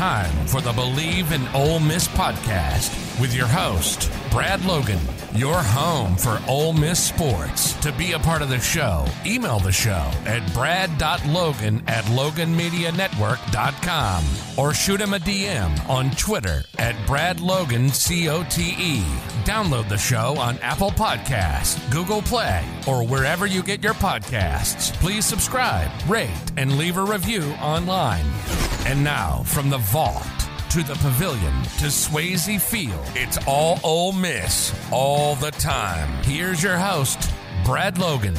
Time 0.00 0.46
for 0.46 0.62
the 0.62 0.72
Bleav 0.72 1.30
in 1.30 1.46
Ole 1.54 1.78
Miss 1.78 2.08
podcast 2.08 3.20
with 3.20 3.34
your 3.34 3.46
host, 3.46 4.10
Brad 4.30 4.64
Logan, 4.64 4.98
your 5.34 5.62
home 5.62 6.16
for 6.16 6.40
Ole 6.48 6.72
Miss 6.72 7.02
sports. 7.02 7.74
To 7.80 7.92
be 7.92 8.12
a 8.12 8.18
part 8.18 8.42
of 8.42 8.48
the 8.48 8.58
show, 8.58 9.06
email 9.24 9.58
the 9.58 9.72
show 9.72 10.10
at 10.26 10.52
brad.logan 10.52 11.84
at 11.86 12.04
loganmedianetwork.com 12.04 14.24
or 14.56 14.74
shoot 14.74 15.00
him 15.00 15.14
a 15.14 15.18
DM 15.18 15.88
on 15.88 16.10
Twitter 16.12 16.64
at 16.78 16.94
bradlogancote. 17.06 19.00
Download 19.44 19.88
the 19.88 19.98
show 19.98 20.36
on 20.38 20.58
Apple 20.58 20.90
Podcasts, 20.90 21.90
Google 21.90 22.22
Play, 22.22 22.64
or 22.86 23.06
wherever 23.06 23.46
you 23.46 23.62
get 23.62 23.82
your 23.82 23.94
podcasts. 23.94 24.92
Please 25.00 25.24
subscribe, 25.24 25.90
rate, 26.08 26.30
and 26.56 26.78
leave 26.78 26.96
a 26.96 27.04
review 27.04 27.42
online. 27.60 28.24
And 28.86 29.04
now, 29.04 29.42
from 29.44 29.70
the 29.70 29.78
vault 29.78 30.39
to 30.70 30.84
the 30.84 30.94
pavilion 30.94 31.52
to 31.78 31.86
Swayze 31.86 32.60
Field, 32.60 33.04
it's 33.16 33.38
all 33.44 33.80
Ole 33.82 34.12
Miss 34.12 34.72
all 34.92 35.34
the 35.34 35.50
time. 35.50 36.08
Here's 36.22 36.62
your 36.62 36.76
host, 36.76 37.32
Brad 37.64 37.98
Logan. 37.98 38.36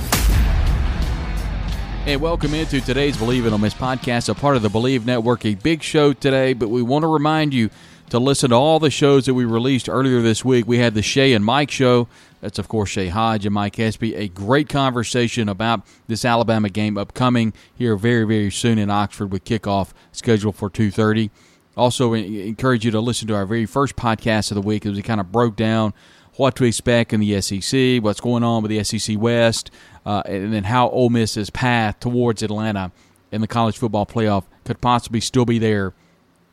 And 2.05 2.21
welcome 2.21 2.53
into 2.53 2.79
today's 2.79 3.17
Bleav 3.17 3.45
in 3.45 3.51
Ole 3.51 3.59
Miss 3.59 3.73
podcast, 3.73 4.29
a 4.29 4.33
part 4.33 4.55
of 4.55 4.61
the 4.61 4.69
Bleav 4.69 5.05
Network. 5.05 5.45
A 5.45 5.55
big 5.55 5.83
show 5.83 6.13
today, 6.13 6.53
but 6.53 6.69
we 6.69 6.81
want 6.81 7.03
to 7.03 7.07
remind 7.07 7.53
you 7.53 7.69
to 8.11 8.17
listen 8.17 8.51
to 8.51 8.55
all 8.55 8.79
the 8.79 8.89
shows 8.89 9.25
that 9.25 9.33
we 9.33 9.43
released 9.43 9.89
earlier 9.89 10.21
this 10.21 10.45
week. 10.45 10.65
We 10.65 10.77
had 10.77 10.93
the 10.93 11.01
Shay 11.01 11.33
and 11.33 11.43
Mike 11.43 11.69
show. 11.69 12.07
That's, 12.39 12.57
of 12.57 12.69
course, 12.69 12.91
Shay 12.91 13.09
Hodge 13.09 13.45
and 13.45 13.53
Mike 13.53 13.77
Espy. 13.77 14.15
A 14.15 14.29
great 14.29 14.69
conversation 14.69 15.49
about 15.49 15.85
this 16.07 16.23
Alabama 16.23 16.69
game 16.69 16.97
upcoming 16.97 17.51
here 17.75 17.97
very, 17.97 18.23
very 18.23 18.51
soon 18.51 18.77
in 18.77 18.89
Oxford 18.89 19.33
with 19.33 19.43
kickoff 19.43 19.89
scheduled 20.13 20.55
for 20.55 20.69
2.30. 20.69 21.29
Also, 21.77 22.13
encourage 22.13 22.83
you 22.83 22.91
to 22.91 22.99
listen 22.99 23.27
to 23.27 23.35
our 23.35 23.45
very 23.45 23.65
first 23.65 23.95
podcast 23.95 24.51
of 24.51 24.55
the 24.55 24.61
week 24.61 24.85
as 24.85 24.95
we 24.95 25.01
kind 25.01 25.21
of 25.21 25.31
broke 25.31 25.55
down 25.55 25.93
what 26.35 26.55
to 26.55 26.63
expect 26.63 27.13
in 27.13 27.19
the 27.19 27.41
SEC, 27.41 28.03
what's 28.03 28.19
going 28.19 28.43
on 28.43 28.63
with 28.63 28.71
the 28.71 28.83
SEC 28.83 29.17
West, 29.19 29.71
uh, 30.05 30.23
and 30.25 30.53
then 30.53 30.63
how 30.63 30.89
Ole 30.89 31.09
Miss's 31.09 31.49
path 31.49 31.99
towards 31.99 32.41
Atlanta 32.41 32.91
in 33.31 33.41
the 33.41 33.47
college 33.47 33.77
football 33.77 34.05
playoff 34.05 34.43
could 34.65 34.81
possibly 34.81 35.21
still 35.21 35.45
be 35.45 35.59
there 35.59 35.93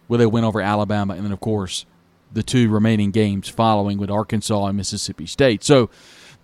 with 0.06 0.20
a 0.20 0.28
win 0.28 0.44
over 0.44 0.60
Alabama, 0.60 1.14
and 1.14 1.25
then 1.25 1.32
of 1.32 1.41
course 1.41 1.84
the 2.32 2.42
two 2.42 2.69
remaining 2.69 3.10
games 3.10 3.48
following 3.48 3.98
with 3.98 4.10
Arkansas 4.10 4.66
and 4.66 4.77
Mississippi 4.77 5.27
State. 5.27 5.64
So 5.64 5.91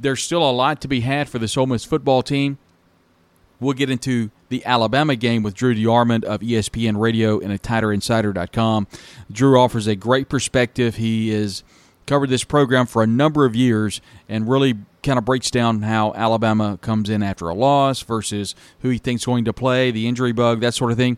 there's 0.01 0.23
still 0.23 0.49
a 0.49 0.53
lot 0.53 0.81
to 0.81 0.89
be 0.89 1.01
had 1.01 1.29
for 1.29 1.39
this 1.39 1.57
Ole 1.57 1.67
Miss 1.67 1.85
football 1.85 2.23
team. 2.23 2.59
We'll 3.65 3.75
get 3.75 3.91
into 3.91 4.31
the 4.51 4.65
Alabama 4.67 5.17
game 5.17 5.43
with 5.43 5.55
Drew 5.55 5.75
DeArmond 5.75 6.25
of 6.25 6.41
ESPN 6.41 6.99
Radio 6.99 7.41
and 7.41 7.53
at 7.53 7.63
TighterInsider.com. 7.63 8.87
Drew 9.33 9.59
offers 9.59 9.87
a 9.87 9.97
great 9.97 10.29
perspective. 10.29 10.97
He 10.97 11.31
has 11.31 11.65
covered 12.07 12.29
this 12.29 12.45
program 12.45 12.87
for 12.87 13.03
a 13.03 13.07
number 13.07 13.47
of 13.47 13.57
years 13.57 14.01
and 14.29 14.49
really 14.49 14.75
kind 15.03 15.19
of 15.19 15.25
breaks 15.25 15.51
down 15.51 15.83
how 15.83 16.13
Alabama 16.15 16.79
comes 16.83 17.09
in 17.09 17.23
after 17.23 17.49
a 17.49 17.55
loss 17.55 18.03
versus 18.03 18.55
who 18.81 18.91
he 18.91 18.99
thinks 18.99 19.25
going 19.25 19.45
to 19.47 19.53
play, 19.53 19.91
the 19.91 20.07
injury 20.07 20.33
bug, 20.33 20.61
that 20.61 20.75
sort 20.75 20.91
of 20.91 20.99
thing. 20.99 21.17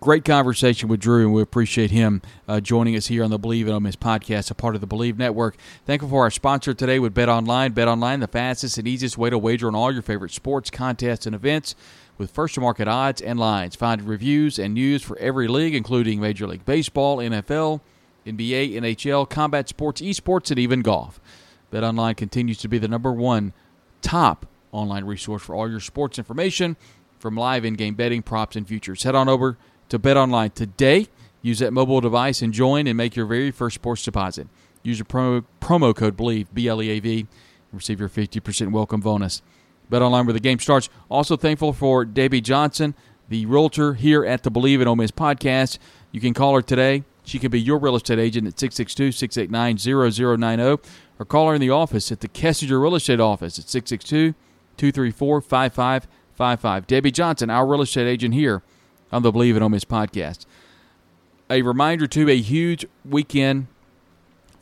Great 0.00 0.24
conversation 0.24 0.88
with 0.88 1.00
Drew, 1.00 1.24
and 1.24 1.34
we 1.34 1.42
appreciate 1.42 1.90
him 1.90 2.22
uh, 2.48 2.60
joining 2.60 2.96
us 2.96 3.06
here 3.06 3.22
on 3.24 3.30
the 3.30 3.38
Bleav 3.38 3.62
in 3.62 3.70
Ole 3.70 3.80
Miss 3.80 3.96
podcast, 3.96 4.50
a 4.50 4.54
part 4.54 4.74
of 4.74 4.80
the 4.80 4.86
Bleav 4.86 5.16
Network. 5.16 5.56
Thankful 5.86 6.08
for 6.08 6.22
our 6.22 6.30
sponsor 6.30 6.72
today 6.72 6.98
with 6.98 7.14
Bet 7.14 7.28
Online. 7.28 7.72
Bet 7.72 7.88
Online, 7.88 8.20
the 8.20 8.28
fastest 8.28 8.78
and 8.78 8.86
easiest 8.86 9.18
way 9.18 9.30
to 9.30 9.38
wager 9.38 9.68
on 9.68 9.74
all 9.74 9.92
your 9.92 10.02
favorite 10.02 10.32
sports, 10.32 10.70
contests, 10.70 11.26
and 11.26 11.34
events 11.34 11.74
with 12.16 12.30
first 12.30 12.54
to 12.54 12.60
market 12.60 12.88
odds 12.88 13.20
and 13.20 13.38
lines. 13.38 13.74
Find 13.74 14.02
reviews 14.02 14.58
and 14.58 14.74
news 14.74 15.02
for 15.02 15.18
every 15.18 15.48
league, 15.48 15.74
including 15.74 16.20
Major 16.20 16.46
League 16.46 16.64
Baseball, 16.64 17.18
NFL, 17.18 17.80
NBA, 18.26 18.74
NHL, 18.74 19.28
combat 19.28 19.68
sports, 19.68 20.00
esports, 20.00 20.50
and 20.50 20.58
even 20.58 20.82
golf. 20.82 21.20
Bet 21.70 21.82
Online 21.82 22.14
continues 22.14 22.58
to 22.58 22.68
be 22.68 22.78
the 22.78 22.88
number 22.88 23.12
one 23.12 23.52
top 24.00 24.46
online 24.70 25.04
resource 25.04 25.42
for 25.42 25.54
all 25.54 25.68
your 25.68 25.80
sports 25.80 26.18
information 26.18 26.76
from 27.18 27.36
live 27.36 27.64
in-game 27.64 27.94
betting, 27.94 28.20
props, 28.22 28.56
and 28.56 28.66
futures. 28.66 29.04
Head 29.04 29.14
on 29.14 29.28
over 29.28 29.56
to 29.92 29.98
Bet 29.98 30.16
Online 30.16 30.50
today. 30.50 31.06
Use 31.42 31.58
that 31.58 31.74
mobile 31.74 32.00
device 32.00 32.40
and 32.40 32.54
join 32.54 32.86
and 32.86 32.96
make 32.96 33.14
your 33.14 33.26
very 33.26 33.50
first 33.50 33.74
sports 33.74 34.02
deposit. 34.02 34.48
Use 34.82 34.98
your 34.98 35.04
promo, 35.04 35.44
promo 35.60 35.94
code 35.94 36.16
BLEAV, 36.16 36.46
B-L-E-A-V, 36.54 37.20
and 37.20 37.28
receive 37.70 38.00
your 38.00 38.08
50% 38.08 38.72
welcome 38.72 39.02
bonus. 39.02 39.42
Bet 39.90 40.00
Online 40.00 40.24
where 40.24 40.32
the 40.32 40.40
game 40.40 40.58
starts. 40.58 40.88
Also 41.10 41.36
thankful 41.36 41.74
for 41.74 42.06
Debbie 42.06 42.40
Johnson, 42.40 42.94
the 43.28 43.44
realtor 43.44 43.92
here 43.92 44.24
at 44.24 44.44
the 44.44 44.50
Bleav 44.50 44.80
in 44.80 44.88
Ole 44.88 44.96
podcast. 44.96 45.76
You 46.10 46.22
can 46.22 46.32
call 46.32 46.54
her 46.54 46.62
today. 46.62 47.04
She 47.24 47.38
can 47.38 47.50
be 47.50 47.60
your 47.60 47.78
real 47.78 47.96
estate 47.96 48.18
agent 48.18 48.48
at 48.48 48.56
662-689-0090 48.56 50.82
or 51.18 51.26
call 51.26 51.48
her 51.48 51.54
in 51.54 51.60
the 51.60 51.68
office 51.68 52.10
at 52.10 52.20
the 52.20 52.28
Kessinger 52.28 52.80
Real 52.80 52.94
Estate 52.94 53.20
Office 53.20 53.58
at 53.58 53.66
662-234-5555. 54.78 56.86
Debbie 56.86 57.10
Johnson, 57.10 57.50
our 57.50 57.66
real 57.66 57.82
estate 57.82 58.08
agent 58.08 58.32
here 58.32 58.62
on 59.12 59.22
the 59.22 59.32
Bleav 59.32 59.56
in 59.56 59.62
Ole 59.62 59.68
Miss 59.68 59.84
podcast. 59.84 60.46
A 61.50 61.62
reminder, 61.62 62.06
to 62.06 62.30
a 62.30 62.38
huge 62.38 62.86
weekend 63.04 63.66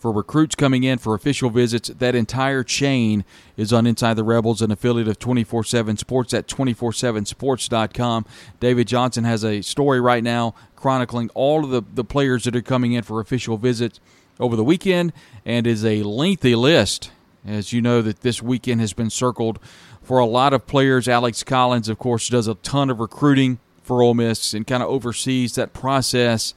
for 0.00 0.11
recruits 0.11 0.55
coming 0.55 0.83
in 0.83 0.99
for 0.99 1.15
official 1.15 1.50
visits. 1.50 1.88
That 1.88 2.15
entire 2.15 2.65
chain 2.65 3.25
is 3.56 3.72
on 3.72 3.87
Inside 3.87 4.15
the 4.15 4.25
Rebels, 4.25 4.62
an 4.62 4.71
affiliate 4.72 5.09
of 5.09 5.19
24 5.19 5.62
7 5.65 5.97
Sports 5.99 6.34
at 6.34 6.49
247sports.com. 6.49 8.25
David 8.59 8.89
Johnson 8.89 9.25
has 9.25 9.44
a 9.44 9.60
story 9.60 10.00
right 10.00 10.25
now 10.25 10.55
chronicling 10.75 11.28
all 11.34 11.65
of 11.65 11.71
the, 11.71 11.83
the 11.94 12.05
players 12.05 12.44
that 12.44 12.56
are 12.56 12.62
coming 12.62 12.93
in 12.93 13.03
for 13.03 13.21
official 13.21 13.59
visits 13.59 14.00
over 14.41 14.56
the 14.56 14.65
weekend 14.65 15.12
and 15.44 15.66
is 15.66 15.84
a 15.84 16.03
lengthy 16.03 16.55
list. 16.55 17.10
As 17.47 17.72
you 17.72 17.81
know, 17.81 18.03
that 18.03 18.21
this 18.21 18.43
weekend 18.43 18.81
has 18.81 18.93
been 18.93 19.10
circled 19.10 19.59
for 20.03 20.19
a 20.19 20.27
lot 20.27 20.53
of 20.53 20.66
players. 20.66 21.09
Alex 21.09 21.43
Collins, 21.43 21.89
of 21.89 21.99
course, 21.99 22.28
does 22.28 22.49
a 22.49 22.55
ton 22.56 22.91
of 22.91 23.00
recruiting 23.00 23.60
for 23.91 24.03
Ole 24.03 24.15
Miss 24.15 24.55
and 24.55 24.65
kind 24.65 24.84
of 24.84 24.89
oversees 24.89 25.56
that 25.56 25.73
process 25.73 26.55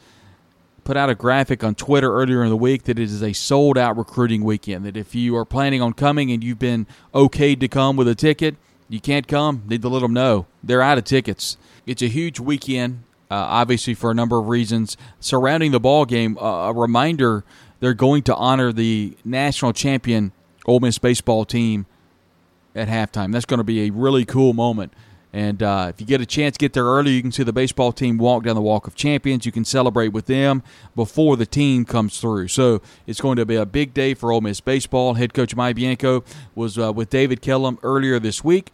put 0.84 0.96
out 0.96 1.10
a 1.10 1.16
graphic 1.16 1.64
on 1.64 1.74
Twitter 1.74 2.14
earlier 2.14 2.44
in 2.44 2.50
the 2.52 2.56
week 2.56 2.84
that 2.84 3.00
it 3.00 3.04
is 3.06 3.24
a 3.24 3.34
sold 3.34 3.76
out 3.76 3.98
recruiting 3.98 4.44
weekend. 4.44 4.86
That 4.86 4.96
if 4.96 5.16
you 5.16 5.36
are 5.38 5.44
planning 5.44 5.82
on 5.82 5.94
coming 5.94 6.32
and 6.32 6.44
you've 6.44 6.60
been 6.60 6.86
okayed 7.12 7.60
to 7.62 7.68
come 7.68 7.96
with 7.96 8.08
a 8.08 8.14
ticket, 8.14 8.56
you 8.88 9.00
can't 9.00 9.28
come, 9.28 9.64
need 9.68 9.82
to 9.82 9.90
let 9.90 10.02
them 10.02 10.14
know. 10.14 10.46
They're 10.64 10.84
out 10.84 11.00
of 11.00 11.06
tickets. 11.06 11.58
It's 11.88 12.04
a 12.04 12.08
huge 12.08 12.40
weekend, 12.40 13.02
uh, 13.32 13.36
obviously, 13.36 13.96
for 13.96 14.12
a 14.12 14.14
number 14.14 14.38
of 14.38 14.48
reasons. 14.48 14.96
Surrounding 15.20 15.72
the 15.72 15.80
ball 15.80 16.06
game, 16.06 16.38
uh, 16.38 16.70
a 16.70 16.74
reminder 16.74 17.44
they're 17.80 17.96
going 17.96 18.22
to 18.24 18.36
honor 18.36 18.72
the 18.72 19.18
national 19.26 19.74
champion 19.74 20.34
Ole 20.68 20.82
Miss 20.82 21.00
baseball 21.00 21.46
team 21.46 21.88
at 22.76 22.88
halftime. 22.88 23.32
That's 23.32 23.46
going 23.46 23.58
to 23.58 23.64
be 23.64 23.88
a 23.88 23.90
really 23.90 24.24
cool 24.24 24.54
moment. 24.54 24.94
And 25.34 25.64
uh, 25.64 25.88
if 25.90 26.00
you 26.00 26.06
get 26.06 26.22
a 26.22 26.28
chance, 26.28 26.58
get 26.58 26.74
there 26.74 26.86
early. 26.86 27.12
You 27.12 27.22
can 27.24 27.32
see 27.32 27.42
the 27.42 27.52
baseball 27.52 27.92
team 27.92 28.20
walk 28.20 28.44
down 28.44 28.54
the 28.54 28.62
Walk 28.62 28.86
of 28.86 28.94
Champions. 28.94 29.48
You 29.48 29.52
can 29.52 29.66
celebrate 29.66 30.10
with 30.10 30.28
them 30.28 30.62
before 30.96 31.38
the 31.38 31.48
team 31.48 31.86
comes 31.86 32.22
through. 32.22 32.50
So 32.50 32.84
it's 33.08 33.20
going 33.20 33.38
to 33.38 33.46
be 33.46 33.56
a 33.56 33.66
big 33.66 33.96
day 33.96 34.14
for 34.14 34.32
Ole 34.32 34.42
Miss 34.42 34.62
baseball. 34.62 35.16
Head 35.16 35.34
coach 35.34 35.56
Mike 35.56 35.76
Bianco 35.76 36.24
was 36.54 36.78
uh, 36.78 36.94
with 36.94 37.10
David 37.10 37.42
Kellum 37.42 37.80
earlier 37.82 38.20
this 38.20 38.44
week 38.44 38.72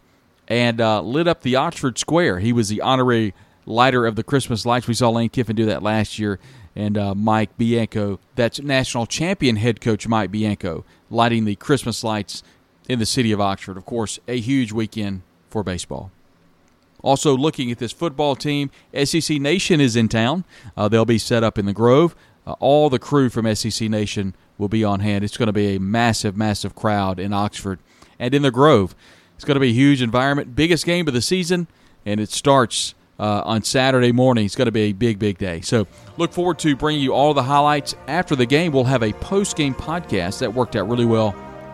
and 0.48 0.82
uh, 0.82 1.00
lit 1.00 1.26
up 1.26 1.40
the 1.40 1.56
Oxford 1.56 1.96
Square. 1.96 2.40
He 2.40 2.52
was 2.52 2.68
the 2.68 2.82
honorary 2.82 3.32
lighter 3.64 4.04
of 4.04 4.16
the 4.16 4.22
Christmas 4.22 4.66
lights. 4.66 4.86
We 4.86 4.94
saw 4.94 5.08
Lane 5.08 5.30
Kiffin 5.30 5.56
do 5.56 5.64
that 5.64 5.82
last 5.82 6.18
year. 6.18 6.38
And 6.76 6.98
uh, 6.98 7.14
Mike 7.14 7.56
Bianco, 7.56 8.20
that's 8.34 8.60
national 8.60 9.06
champion 9.06 9.56
head 9.56 9.80
coach 9.80 10.06
Mike 10.06 10.30
Bianco, 10.30 10.84
lighting 11.08 11.46
the 11.46 11.56
Christmas 11.56 12.04
lights 12.04 12.42
in 12.86 12.98
the 12.98 13.06
city 13.06 13.32
of 13.32 13.40
Oxford. 13.40 13.78
Of 13.78 13.86
course, 13.86 14.18
a 14.28 14.38
huge 14.38 14.72
weekend 14.72 15.22
for 15.48 15.62
baseball. 15.62 16.10
Also, 17.02 17.36
looking 17.36 17.70
at 17.70 17.78
this 17.78 17.92
football 17.92 18.36
team, 18.36 18.70
SEC 19.04 19.40
Nation 19.40 19.80
is 19.80 19.96
in 19.96 20.08
town. 20.08 20.44
Uh, 20.76 20.88
they'll 20.88 21.04
be 21.04 21.18
set 21.18 21.42
up 21.42 21.58
in 21.58 21.66
the 21.66 21.72
Grove. 21.72 22.14
Uh, 22.46 22.52
all 22.60 22.88
the 22.90 22.98
crew 22.98 23.28
from 23.28 23.52
SEC 23.54 23.88
Nation 23.88 24.34
will 24.58 24.68
be 24.68 24.84
on 24.84 25.00
hand. 25.00 25.24
It's 25.24 25.36
going 25.36 25.46
to 25.46 25.52
be 25.52 25.76
a 25.76 25.80
massive, 25.80 26.36
massive 26.36 26.74
crowd 26.74 27.18
in 27.18 27.32
Oxford 27.32 27.78
and 28.18 28.34
in 28.34 28.42
the 28.42 28.50
Grove. 28.50 28.94
It's 29.34 29.44
going 29.44 29.56
to 29.56 29.60
be 29.60 29.70
a 29.70 29.74
huge 29.74 30.02
environment, 30.02 30.54
biggest 30.54 30.84
game 30.84 31.08
of 31.08 31.14
the 31.14 31.22
season, 31.22 31.66
and 32.04 32.20
it 32.20 32.30
starts 32.30 32.94
uh, 33.18 33.42
on 33.44 33.62
Saturday 33.62 34.12
morning. 34.12 34.46
It's 34.46 34.56
going 34.56 34.66
to 34.66 34.72
be 34.72 34.82
a 34.82 34.92
big, 34.92 35.18
big 35.18 35.38
day. 35.38 35.60
So 35.60 35.86
look 36.16 36.32
forward 36.32 36.58
to 36.60 36.74
bringing 36.74 37.02
you 37.02 37.12
all 37.14 37.34
the 37.34 37.42
highlights 37.42 37.94
after 38.08 38.34
the 38.34 38.46
game. 38.46 38.72
We'll 38.72 38.84
have 38.84 39.02
a 39.02 39.12
post-game 39.14 39.74
podcast 39.74 40.40
that 40.40 40.52
worked 40.52 40.76
out 40.76 40.88
really 40.88 41.04
well 41.04 41.32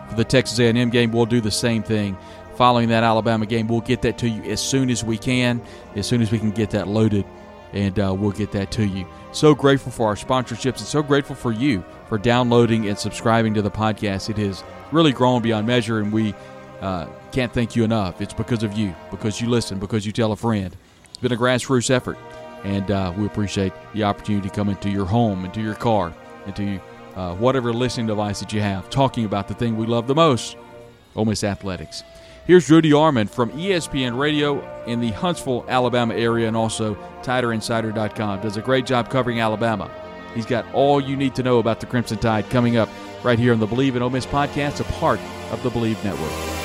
for 0.09 0.15
the 0.15 0.23
Texas 0.23 0.59
A&M 0.59 0.89
game. 0.89 1.11
We'll 1.11 1.25
do 1.25 1.41
the 1.41 1.51
same 1.51 1.83
thing 1.83 2.17
following 2.57 2.89
that 2.89 3.03
Alabama 3.03 3.45
game. 3.45 3.67
We'll 3.67 3.81
get 3.81 4.01
that 4.01 4.17
to 4.19 4.27
you 4.27 4.41
as 4.51 4.59
soon 4.59 4.89
as 4.89 5.03
we 5.03 5.17
can, 5.17 5.61
as 5.95 6.07
soon 6.07 6.21
as 6.21 6.31
we 6.31 6.39
can 6.39 6.51
get 6.51 6.71
that 6.71 6.87
loaded, 6.87 7.23
and 7.71 7.97
uh, 7.99 8.13
we'll 8.17 8.31
get 8.31 8.51
that 8.53 8.71
to 8.71 8.85
you. 8.85 9.05
So 9.31 9.53
grateful 9.53 9.91
for 9.91 10.07
our 10.07 10.15
sponsorships 10.15 10.79
and 10.79 10.87
so 10.87 11.03
grateful 11.03 11.35
for 11.35 11.51
you 11.51 11.85
for 12.09 12.17
downloading 12.17 12.89
and 12.89 12.97
subscribing 12.97 13.53
to 13.53 13.61
the 13.61 13.71
podcast. 13.71 14.29
It 14.29 14.37
has 14.37 14.63
really 14.91 15.11
grown 15.11 15.41
beyond 15.41 15.67
measure, 15.67 15.99
and 15.99 16.11
we 16.11 16.33
uh, 16.81 17.07
can't 17.31 17.53
thank 17.53 17.75
you 17.75 17.83
enough. 17.83 18.21
It's 18.21 18.33
because 18.33 18.63
of 18.63 18.73
you, 18.73 18.95
because 19.11 19.39
you 19.39 19.49
listen, 19.49 19.79
because 19.79 20.05
you 20.05 20.11
tell 20.11 20.31
a 20.31 20.35
friend. 20.35 20.75
It's 21.09 21.19
been 21.19 21.31
a 21.31 21.37
grassroots 21.37 21.91
effort, 21.91 22.17
and 22.63 22.89
uh, 22.89 23.13
we 23.15 23.25
appreciate 23.25 23.73
the 23.93 24.03
opportunity 24.03 24.49
to 24.49 24.55
come 24.55 24.69
into 24.69 24.89
your 24.89 25.05
home, 25.05 25.45
into 25.45 25.61
your 25.61 25.75
car, 25.75 26.13
into 26.47 26.79
uh, 27.15 27.35
whatever 27.35 27.73
listening 27.73 28.07
device 28.07 28.39
that 28.39 28.53
you 28.53 28.61
have, 28.61 28.89
talking 28.89 29.25
about 29.25 29.47
the 29.47 29.53
thing 29.53 29.77
we 29.77 29.85
love 29.85 30.07
the 30.07 30.15
most 30.15 30.57
Ole 31.15 31.25
Miss 31.25 31.43
Athletics. 31.43 32.03
Here's 32.47 32.65
Drew 32.65 32.81
DeArmond 32.81 33.29
from 33.29 33.51
ESPN 33.51 34.17
Radio 34.17 34.65
in 34.85 35.01
the 35.01 35.11
Huntsville, 35.11 35.65
Alabama 35.67 36.15
area, 36.15 36.47
and 36.47 36.55
also 36.55 36.95
TiderInsider.com. 37.21 38.39
Does 38.39 38.55
a 38.55 38.61
great 38.61 38.85
job 38.85 39.09
covering 39.09 39.41
Alabama. 39.41 39.91
He's 40.33 40.45
got 40.45 40.65
all 40.73 41.01
you 41.01 41.17
need 41.17 41.35
to 41.35 41.43
know 41.43 41.59
about 41.59 41.81
the 41.81 41.87
Crimson 41.87 42.19
Tide 42.19 42.49
coming 42.49 42.77
up 42.77 42.87
right 43.21 43.37
here 43.37 43.51
on 43.51 43.59
the 43.59 43.67
Bleav 43.67 43.97
in 43.97 44.01
Ole 44.01 44.11
Miss 44.11 44.25
podcast, 44.25 44.79
a 44.79 44.85
part 44.93 45.19
of 45.51 45.61
the 45.61 45.69
Bleav 45.69 46.01
Network. 46.05 46.56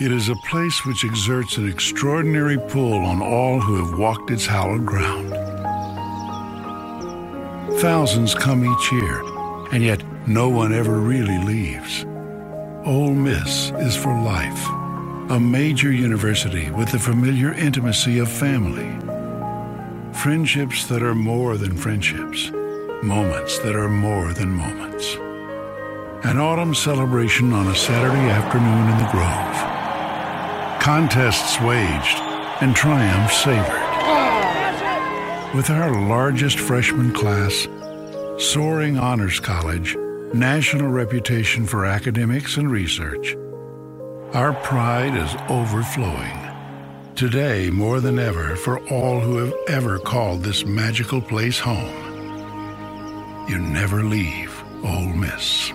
It 0.00 0.12
is 0.12 0.30
a 0.30 0.34
place 0.48 0.86
which 0.86 1.04
exerts 1.04 1.58
an 1.58 1.68
extraordinary 1.68 2.58
pull 2.68 2.94
on 2.94 3.20
all 3.20 3.60
who 3.60 3.84
have 3.84 3.98
walked 3.98 4.30
its 4.30 4.46
hallowed 4.46 4.86
ground. 4.86 5.30
Thousands 7.80 8.34
come 8.34 8.64
each 8.64 8.92
year, 8.92 9.22
and 9.72 9.84
yet 9.84 10.02
no 10.26 10.48
one 10.48 10.72
ever 10.72 10.98
really 10.98 11.38
leaves. 11.44 12.04
Ole 12.86 13.12
Miss 13.12 13.72
is 13.72 13.94
for 13.94 14.18
life, 14.22 14.66
a 15.30 15.38
major 15.38 15.92
university 15.92 16.70
with 16.70 16.90
the 16.92 16.98
familiar 16.98 17.52
intimacy 17.52 18.18
of 18.20 18.30
family. 18.30 18.90
Friendships 20.14 20.86
that 20.88 21.02
are 21.02 21.14
more 21.14 21.58
than 21.58 21.76
friendships, 21.76 22.50
moments 23.02 23.58
that 23.58 23.76
are 23.76 23.90
more 23.90 24.32
than 24.32 24.50
moments. 24.50 25.16
An 26.22 26.36
autumn 26.36 26.74
celebration 26.74 27.54
on 27.54 27.68
a 27.68 27.74
Saturday 27.74 28.28
afternoon 28.28 28.90
in 28.90 28.98
the 28.98 29.08
Grove. 29.10 30.78
Contests 30.78 31.58
waged 31.62 32.18
and 32.60 32.76
triumphs 32.76 33.42
savored. 33.42 33.64
With 35.54 35.70
our 35.70 36.06
largest 36.06 36.58
freshman 36.58 37.14
class, 37.14 37.66
soaring 38.36 38.98
honors 38.98 39.40
college, 39.40 39.96
national 40.34 40.90
reputation 40.90 41.64
for 41.64 41.86
academics 41.86 42.58
and 42.58 42.70
research, 42.70 43.34
our 44.34 44.52
pride 44.52 45.14
is 45.14 45.34
overflowing. 45.48 46.36
Today, 47.14 47.70
more 47.70 48.00
than 48.00 48.18
ever, 48.18 48.56
for 48.56 48.78
all 48.88 49.20
who 49.20 49.38
have 49.38 49.54
ever 49.68 49.98
called 49.98 50.42
this 50.42 50.66
magical 50.66 51.22
place 51.22 51.58
home, 51.58 51.96
you 53.48 53.58
never 53.58 54.04
leave 54.04 54.62
Ole 54.84 55.14
Miss. 55.14 55.72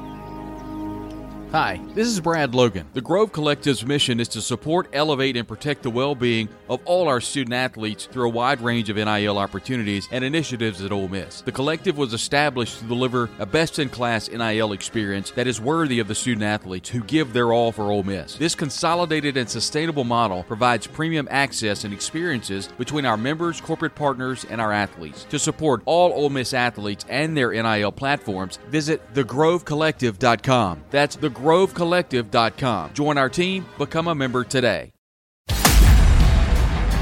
Hi, 1.56 1.80
this 1.94 2.10
is 2.10 2.20
Brad 2.20 2.54
Logan. 2.54 2.86
The 2.94 3.00
Grove 3.00 3.32
Collective's 3.32 3.86
mission 3.86 4.20
is 4.20 4.28
to 4.28 4.42
support, 4.42 4.90
elevate, 4.92 5.38
and 5.38 5.48
protect 5.48 5.84
the 5.84 5.90
well 5.90 6.14
being 6.14 6.50
of 6.68 6.82
all 6.84 7.08
our 7.08 7.22
student 7.22 7.54
athletes 7.54 8.10
through 8.12 8.28
a 8.28 8.30
wide 8.30 8.60
range 8.60 8.90
of 8.90 8.98
NIL 8.98 9.38
opportunities 9.38 10.10
and 10.12 10.26
initiatives 10.26 10.84
at 10.84 10.92
Ole 10.92 11.08
Miss. 11.08 11.40
The 11.40 11.54
collective 11.54 11.98
was 11.98 12.12
established 12.12 12.80
to 12.80 12.84
deliver 12.84 13.30
a 13.40 13.46
best 13.46 13.80
in 13.80 13.88
class 13.88 14.28
NIL 14.28 14.74
experience 14.74 15.32
that 15.32 15.48
is 15.48 15.62
worthy 15.62 16.00
of 16.00 16.10
the 16.10 16.14
student 16.16 16.44
athletes 16.44 16.90
who 16.90 17.02
give 17.04 17.32
their 17.32 17.54
all 17.54 17.72
for 17.72 17.90
Ole 17.90 18.04
Miss. 18.04 18.36
This 18.36 18.54
consolidated 18.54 19.38
and 19.38 19.50
sustainable 19.50 20.04
model 20.04 20.44
provides 20.44 20.88
premium 20.88 21.26
access 21.32 21.86
and 21.86 21.94
experiences 21.94 22.68
between 22.78 23.06
our 23.06 23.16
members, 23.16 23.62
corporate 23.62 23.96
partners, 23.96 24.46
and 24.50 24.60
our 24.60 24.74
athletes. 24.74 25.24
To 25.30 25.40
support 25.40 25.84
all 25.86 26.12
Ole 26.12 26.30
Miss 26.30 26.54
athletes 26.54 27.06
and 27.08 27.38
their 27.38 27.52
NIL 27.52 27.94
platforms, 27.94 28.60
visit 28.68 29.02
thegrovecollective.com. 29.14 30.84
That's 30.90 31.16
thegrovecollective.com. 31.46 32.94
Join 32.94 33.18
our 33.18 33.30
team, 33.30 33.66
become 33.78 34.08
a 34.08 34.16
member 34.16 34.44
today. 34.44 34.95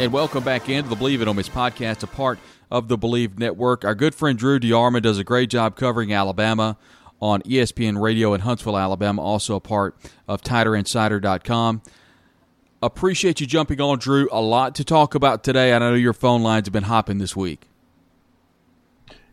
And 0.00 0.14
welcome 0.14 0.42
back 0.42 0.70
into 0.70 0.88
the 0.88 0.96
Bleav 0.96 1.20
It 1.20 1.28
Ole 1.28 1.34
Miss 1.34 1.50
podcast, 1.50 2.02
a 2.02 2.06
part 2.06 2.38
of 2.70 2.88
the 2.88 2.96
Bleav 2.96 3.38
Network. 3.38 3.84
Our 3.84 3.94
good 3.94 4.14
friend 4.14 4.38
Drew 4.38 4.58
DeArmond 4.58 5.02
does 5.02 5.18
a 5.18 5.24
great 5.24 5.50
job 5.50 5.76
covering 5.76 6.10
Alabama 6.10 6.78
on 7.20 7.42
ESPN 7.42 8.00
Radio 8.00 8.32
in 8.32 8.40
Huntsville, 8.40 8.78
Alabama, 8.78 9.20
also 9.20 9.56
a 9.56 9.60
part 9.60 9.94
of 10.26 10.40
TiderInsider.com. 10.40 11.82
Appreciate 12.82 13.42
you 13.42 13.46
jumping 13.46 13.78
on, 13.78 13.98
Drew. 13.98 14.26
A 14.32 14.40
lot 14.40 14.74
to 14.76 14.84
talk 14.84 15.14
about 15.14 15.44
today. 15.44 15.74
I 15.74 15.78
know 15.78 15.92
your 15.92 16.14
phone 16.14 16.42
lines 16.42 16.66
have 16.66 16.72
been 16.72 16.84
hopping 16.84 17.18
this 17.18 17.36
week. 17.36 17.68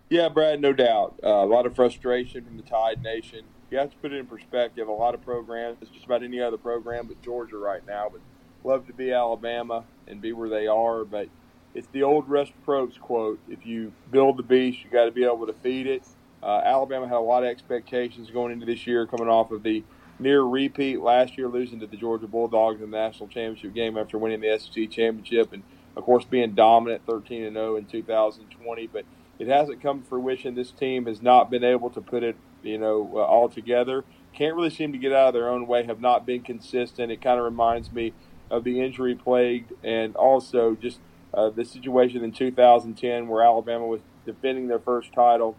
Yeah, 0.09 0.27
Brad, 0.27 0.59
no 0.59 0.73
doubt. 0.73 1.17
Uh, 1.23 1.29
a 1.29 1.45
lot 1.45 1.65
of 1.65 1.77
frustration 1.77 2.43
from 2.43 2.57
the 2.57 2.63
Tide 2.63 3.01
Nation. 3.01 3.45
You 3.71 3.77
have 3.77 3.91
to 3.91 3.97
put 3.99 4.11
it 4.11 4.17
in 4.17 4.25
perspective. 4.25 4.89
A 4.89 4.91
lot 4.91 5.13
of 5.13 5.23
programs, 5.23 5.77
it's 5.79 5.91
just 5.91 6.03
about 6.03 6.23
any 6.23 6.41
other 6.41 6.57
program 6.57 7.07
but 7.07 7.21
Georgia 7.21 7.57
right 7.57 7.87
now, 7.87 8.09
but 8.11 8.19
love 8.67 8.85
to 8.85 8.93
be 8.93 9.11
Alabama 9.11 9.85
and 10.07 10.21
be 10.21 10.33
where 10.33 10.49
they 10.49 10.67
are. 10.67 11.05
But 11.05 11.29
it's 11.73 11.87
the 11.91 12.03
old 12.03 12.29
Russ 12.29 12.51
Probst 12.65 12.99
quote: 12.99 13.39
"If 13.49 13.65
you 13.65 13.93
build 14.11 14.37
the 14.37 14.43
beast, 14.43 14.83
you 14.83 14.89
got 14.91 15.05
to 15.05 15.11
be 15.11 15.23
able 15.23 15.47
to 15.47 15.53
feed 15.53 15.87
it." 15.87 16.03
Uh, 16.43 16.61
Alabama 16.63 17.07
had 17.07 17.17
a 17.17 17.19
lot 17.19 17.43
of 17.43 17.49
expectations 17.49 18.29
going 18.29 18.51
into 18.51 18.65
this 18.65 18.85
year, 18.85 19.07
coming 19.07 19.27
off 19.27 19.51
of 19.51 19.63
the 19.63 19.83
near 20.19 20.41
repeat 20.41 20.99
last 21.01 21.37
year, 21.37 21.47
losing 21.47 21.79
to 21.79 21.87
the 21.87 21.97
Georgia 21.97 22.27
Bulldogs 22.27 22.81
in 22.81 22.91
the 22.91 22.97
national 22.97 23.29
championship 23.29 23.73
game 23.73 23.97
after 23.97 24.17
winning 24.17 24.41
the 24.41 24.59
SEC 24.59 24.89
championship, 24.91 25.53
and 25.53 25.63
of 25.95 26.03
course 26.03 26.25
being 26.25 26.53
dominant, 26.53 27.01
13 27.07 27.43
and 27.43 27.55
0 27.55 27.77
in 27.77 27.85
2020. 27.85 28.87
But 28.87 29.05
it 29.39 29.47
hasn't 29.47 29.81
come 29.81 30.01
to 30.01 30.07
fruition. 30.07 30.55
This 30.55 30.71
team 30.71 31.05
has 31.05 31.21
not 31.21 31.49
been 31.49 31.63
able 31.63 31.89
to 31.91 32.01
put 32.01 32.23
it, 32.23 32.35
you 32.63 32.77
know, 32.77 33.09
uh, 33.15 33.19
all 33.19 33.49
together. 33.49 34.03
Can't 34.33 34.55
really 34.55 34.69
seem 34.69 34.91
to 34.91 34.97
get 34.99 35.13
out 35.13 35.29
of 35.29 35.33
their 35.33 35.49
own 35.49 35.65
way. 35.65 35.83
Have 35.83 36.01
not 36.01 36.25
been 36.25 36.41
consistent. 36.41 37.11
It 37.11 37.21
kind 37.21 37.39
of 37.39 37.45
reminds 37.45 37.91
me 37.91 38.13
of 38.49 38.63
the 38.63 38.81
injury 38.81 39.15
plagued 39.15 39.73
and 39.83 40.15
also 40.15 40.75
just 40.75 40.99
uh, 41.33 41.49
the 41.49 41.65
situation 41.65 42.23
in 42.23 42.31
2010 42.31 43.27
where 43.27 43.43
Alabama 43.43 43.85
was 43.85 44.01
defending 44.25 44.67
their 44.67 44.79
first 44.79 45.11
title, 45.13 45.55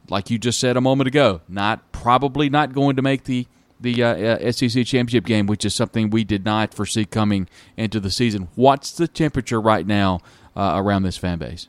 Like 0.10 0.30
you 0.30 0.38
just 0.38 0.60
said 0.60 0.78
a 0.78 0.82
moment 0.82 1.10
ago, 1.10 1.42
not 1.50 1.92
probably 1.92 2.50
not 2.50 2.74
going 2.74 2.96
to 2.96 3.02
make 3.02 3.26
the 3.26 3.48
the 3.80 4.04
uh, 4.04 4.52
SEC 4.52 4.86
championship 4.86 5.26
game, 5.26 5.46
which 5.46 5.64
is 5.64 5.76
something 5.76 6.10
we 6.10 6.24
did 6.24 6.44
not 6.44 6.74
foresee 6.74 7.06
coming 7.06 7.48
into 7.76 8.00
the 8.00 8.10
season. 8.10 8.48
What's 8.56 8.92
the 8.92 9.08
temperature 9.08 9.62
right 9.62 9.86
now 9.86 10.22
uh, 10.56 10.74
around 10.76 11.04
this 11.04 11.18
fan 11.18 11.38
base? 11.38 11.68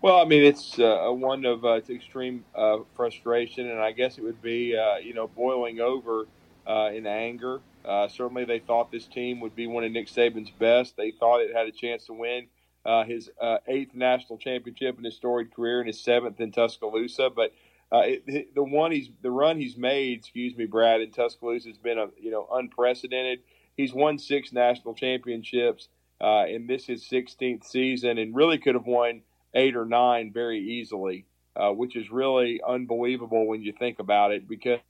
Well, 0.00 0.20
I 0.20 0.26
mean, 0.26 0.44
it's 0.44 0.78
uh, 0.78 1.08
one 1.08 1.44
of 1.44 1.64
uh, 1.64 1.72
it's 1.72 1.90
extreme 1.90 2.44
uh, 2.54 2.78
frustration, 2.94 3.68
and 3.68 3.80
I 3.80 3.90
guess 3.90 4.16
it 4.16 4.22
would 4.22 4.40
be, 4.40 4.76
uh, 4.76 4.98
you 4.98 5.12
know, 5.12 5.26
boiling 5.26 5.80
over 5.80 6.28
uh, 6.68 6.90
in 6.94 7.04
anger. 7.04 7.60
Uh, 7.84 8.06
certainly, 8.06 8.44
they 8.44 8.60
thought 8.60 8.92
this 8.92 9.06
team 9.06 9.40
would 9.40 9.56
be 9.56 9.66
one 9.66 9.82
of 9.82 9.90
Nick 9.90 10.06
Saban's 10.06 10.50
best. 10.50 10.96
They 10.96 11.10
thought 11.10 11.40
it 11.40 11.52
had 11.54 11.66
a 11.66 11.72
chance 11.72 12.06
to 12.06 12.12
win 12.12 12.46
his 13.06 13.28
eighth 13.66 13.94
national 13.94 14.38
championship 14.38 14.98
in 14.98 15.04
his 15.04 15.16
storied 15.16 15.52
career, 15.52 15.80
and 15.80 15.88
his 15.88 16.00
seventh 16.00 16.40
in 16.40 16.52
Tuscaloosa. 16.52 17.30
But 17.34 17.52
it, 17.92 18.54
the 18.54 18.62
one 18.62 18.92
he's 18.92 19.10
the 19.22 19.32
run 19.32 19.58
he's 19.58 19.76
made, 19.76 20.20
excuse 20.20 20.56
me, 20.56 20.66
Brad, 20.66 21.00
in 21.00 21.10
Tuscaloosa 21.10 21.68
has 21.68 21.78
been 21.78 21.98
a 21.98 22.06
you 22.20 22.30
know 22.30 22.46
unprecedented. 22.52 23.40
He's 23.76 23.92
won 23.92 24.18
six 24.18 24.52
national 24.52 24.94
championships, 24.94 25.88
and 26.20 26.68
this 26.70 26.88
is 26.88 27.02
16th 27.10 27.64
season, 27.64 28.18
and 28.18 28.34
really 28.34 28.58
could 28.58 28.76
have 28.76 28.86
won 28.86 29.22
eight 29.54 29.76
or 29.76 29.84
nine 29.84 30.32
very 30.32 30.60
easily, 30.60 31.26
uh, 31.56 31.70
which 31.70 31.96
is 31.96 32.10
really 32.10 32.60
unbelievable 32.66 33.46
when 33.46 33.62
you 33.62 33.72
think 33.72 33.98
about 33.98 34.32
it. 34.32 34.48
Because 34.48 34.80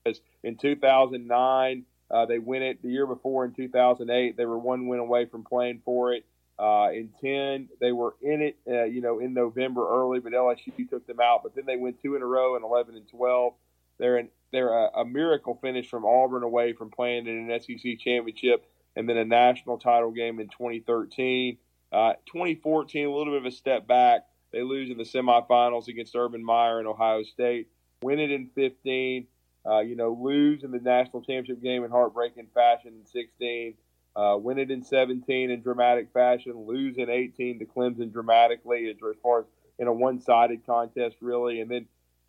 in 0.42 0.56
2009, 0.56 1.84
uh, 2.10 2.26
they 2.26 2.38
win 2.38 2.62
it. 2.62 2.82
The 2.82 2.88
year 2.88 3.06
before, 3.06 3.44
in 3.44 3.52
2008, 3.52 4.36
they 4.36 4.46
were 4.46 4.58
one 4.58 4.88
win 4.88 5.00
away 5.00 5.26
from 5.26 5.44
playing 5.44 5.82
for 5.84 6.12
it. 6.12 6.24
Uh, 6.58 6.88
in 6.92 7.10
10, 7.20 7.68
they 7.80 7.92
were 7.92 8.16
in 8.20 8.42
it, 8.42 8.56
uh, 8.66 8.84
you 8.84 9.00
know, 9.00 9.20
in 9.20 9.32
November 9.32 9.88
early, 9.88 10.18
but 10.18 10.32
LSU 10.32 10.88
took 10.88 11.06
them 11.06 11.20
out. 11.20 11.42
But 11.44 11.54
then 11.54 11.66
they 11.66 11.76
went 11.76 12.02
two 12.02 12.16
in 12.16 12.22
a 12.22 12.26
row 12.26 12.56
in 12.56 12.64
11 12.64 12.96
and 12.96 13.08
12. 13.08 13.54
They're 13.98 14.18
in, 14.18 14.28
they're 14.52 14.72
a, 14.72 15.00
a 15.00 15.04
miracle 15.04 15.58
finish 15.60 15.88
from 15.88 16.04
Auburn 16.04 16.42
away 16.42 16.72
from 16.72 16.90
playing 16.90 17.26
in 17.26 17.50
an 17.50 17.60
SEC 17.60 17.98
championship 18.00 18.66
and 18.96 19.08
then 19.08 19.16
a 19.16 19.24
national 19.24 19.78
title 19.78 20.10
game 20.10 20.40
in 20.40 20.48
2013. 20.48 21.58
Uh, 21.92 22.14
2014, 22.26 23.06
a 23.06 23.10
little 23.10 23.34
bit 23.34 23.42
of 23.42 23.46
a 23.46 23.54
step 23.54 23.86
back. 23.86 24.22
They 24.58 24.64
lose 24.64 24.90
in 24.90 24.98
the 24.98 25.04
semifinals 25.04 25.86
against 25.86 26.16
Urban 26.16 26.44
Meyer 26.44 26.80
and 26.80 26.88
Ohio 26.88 27.22
State. 27.22 27.68
Win 28.02 28.18
it 28.18 28.32
in 28.32 28.50
15. 28.56 29.28
Uh, 29.64 29.78
you 29.80 29.94
know, 29.94 30.18
lose 30.20 30.64
in 30.64 30.72
the 30.72 30.80
national 30.80 31.22
championship 31.22 31.62
game 31.62 31.84
in 31.84 31.92
heartbreaking 31.92 32.48
fashion 32.52 32.94
in 32.98 33.06
16. 33.06 33.74
Uh, 34.16 34.36
win 34.36 34.58
it 34.58 34.72
in 34.72 34.82
17 34.82 35.52
in 35.52 35.62
dramatic 35.62 36.08
fashion. 36.12 36.54
Lose 36.66 36.96
in 36.98 37.08
18 37.08 37.60
to 37.60 37.66
Clemson 37.66 38.12
dramatically, 38.12 38.90
as 38.90 38.96
far 39.22 39.40
as 39.40 39.44
in 39.78 39.86
a 39.86 39.92
one-sided 39.92 40.66
contest, 40.66 41.18
really. 41.20 41.60
And 41.60 41.70
then 41.70 41.86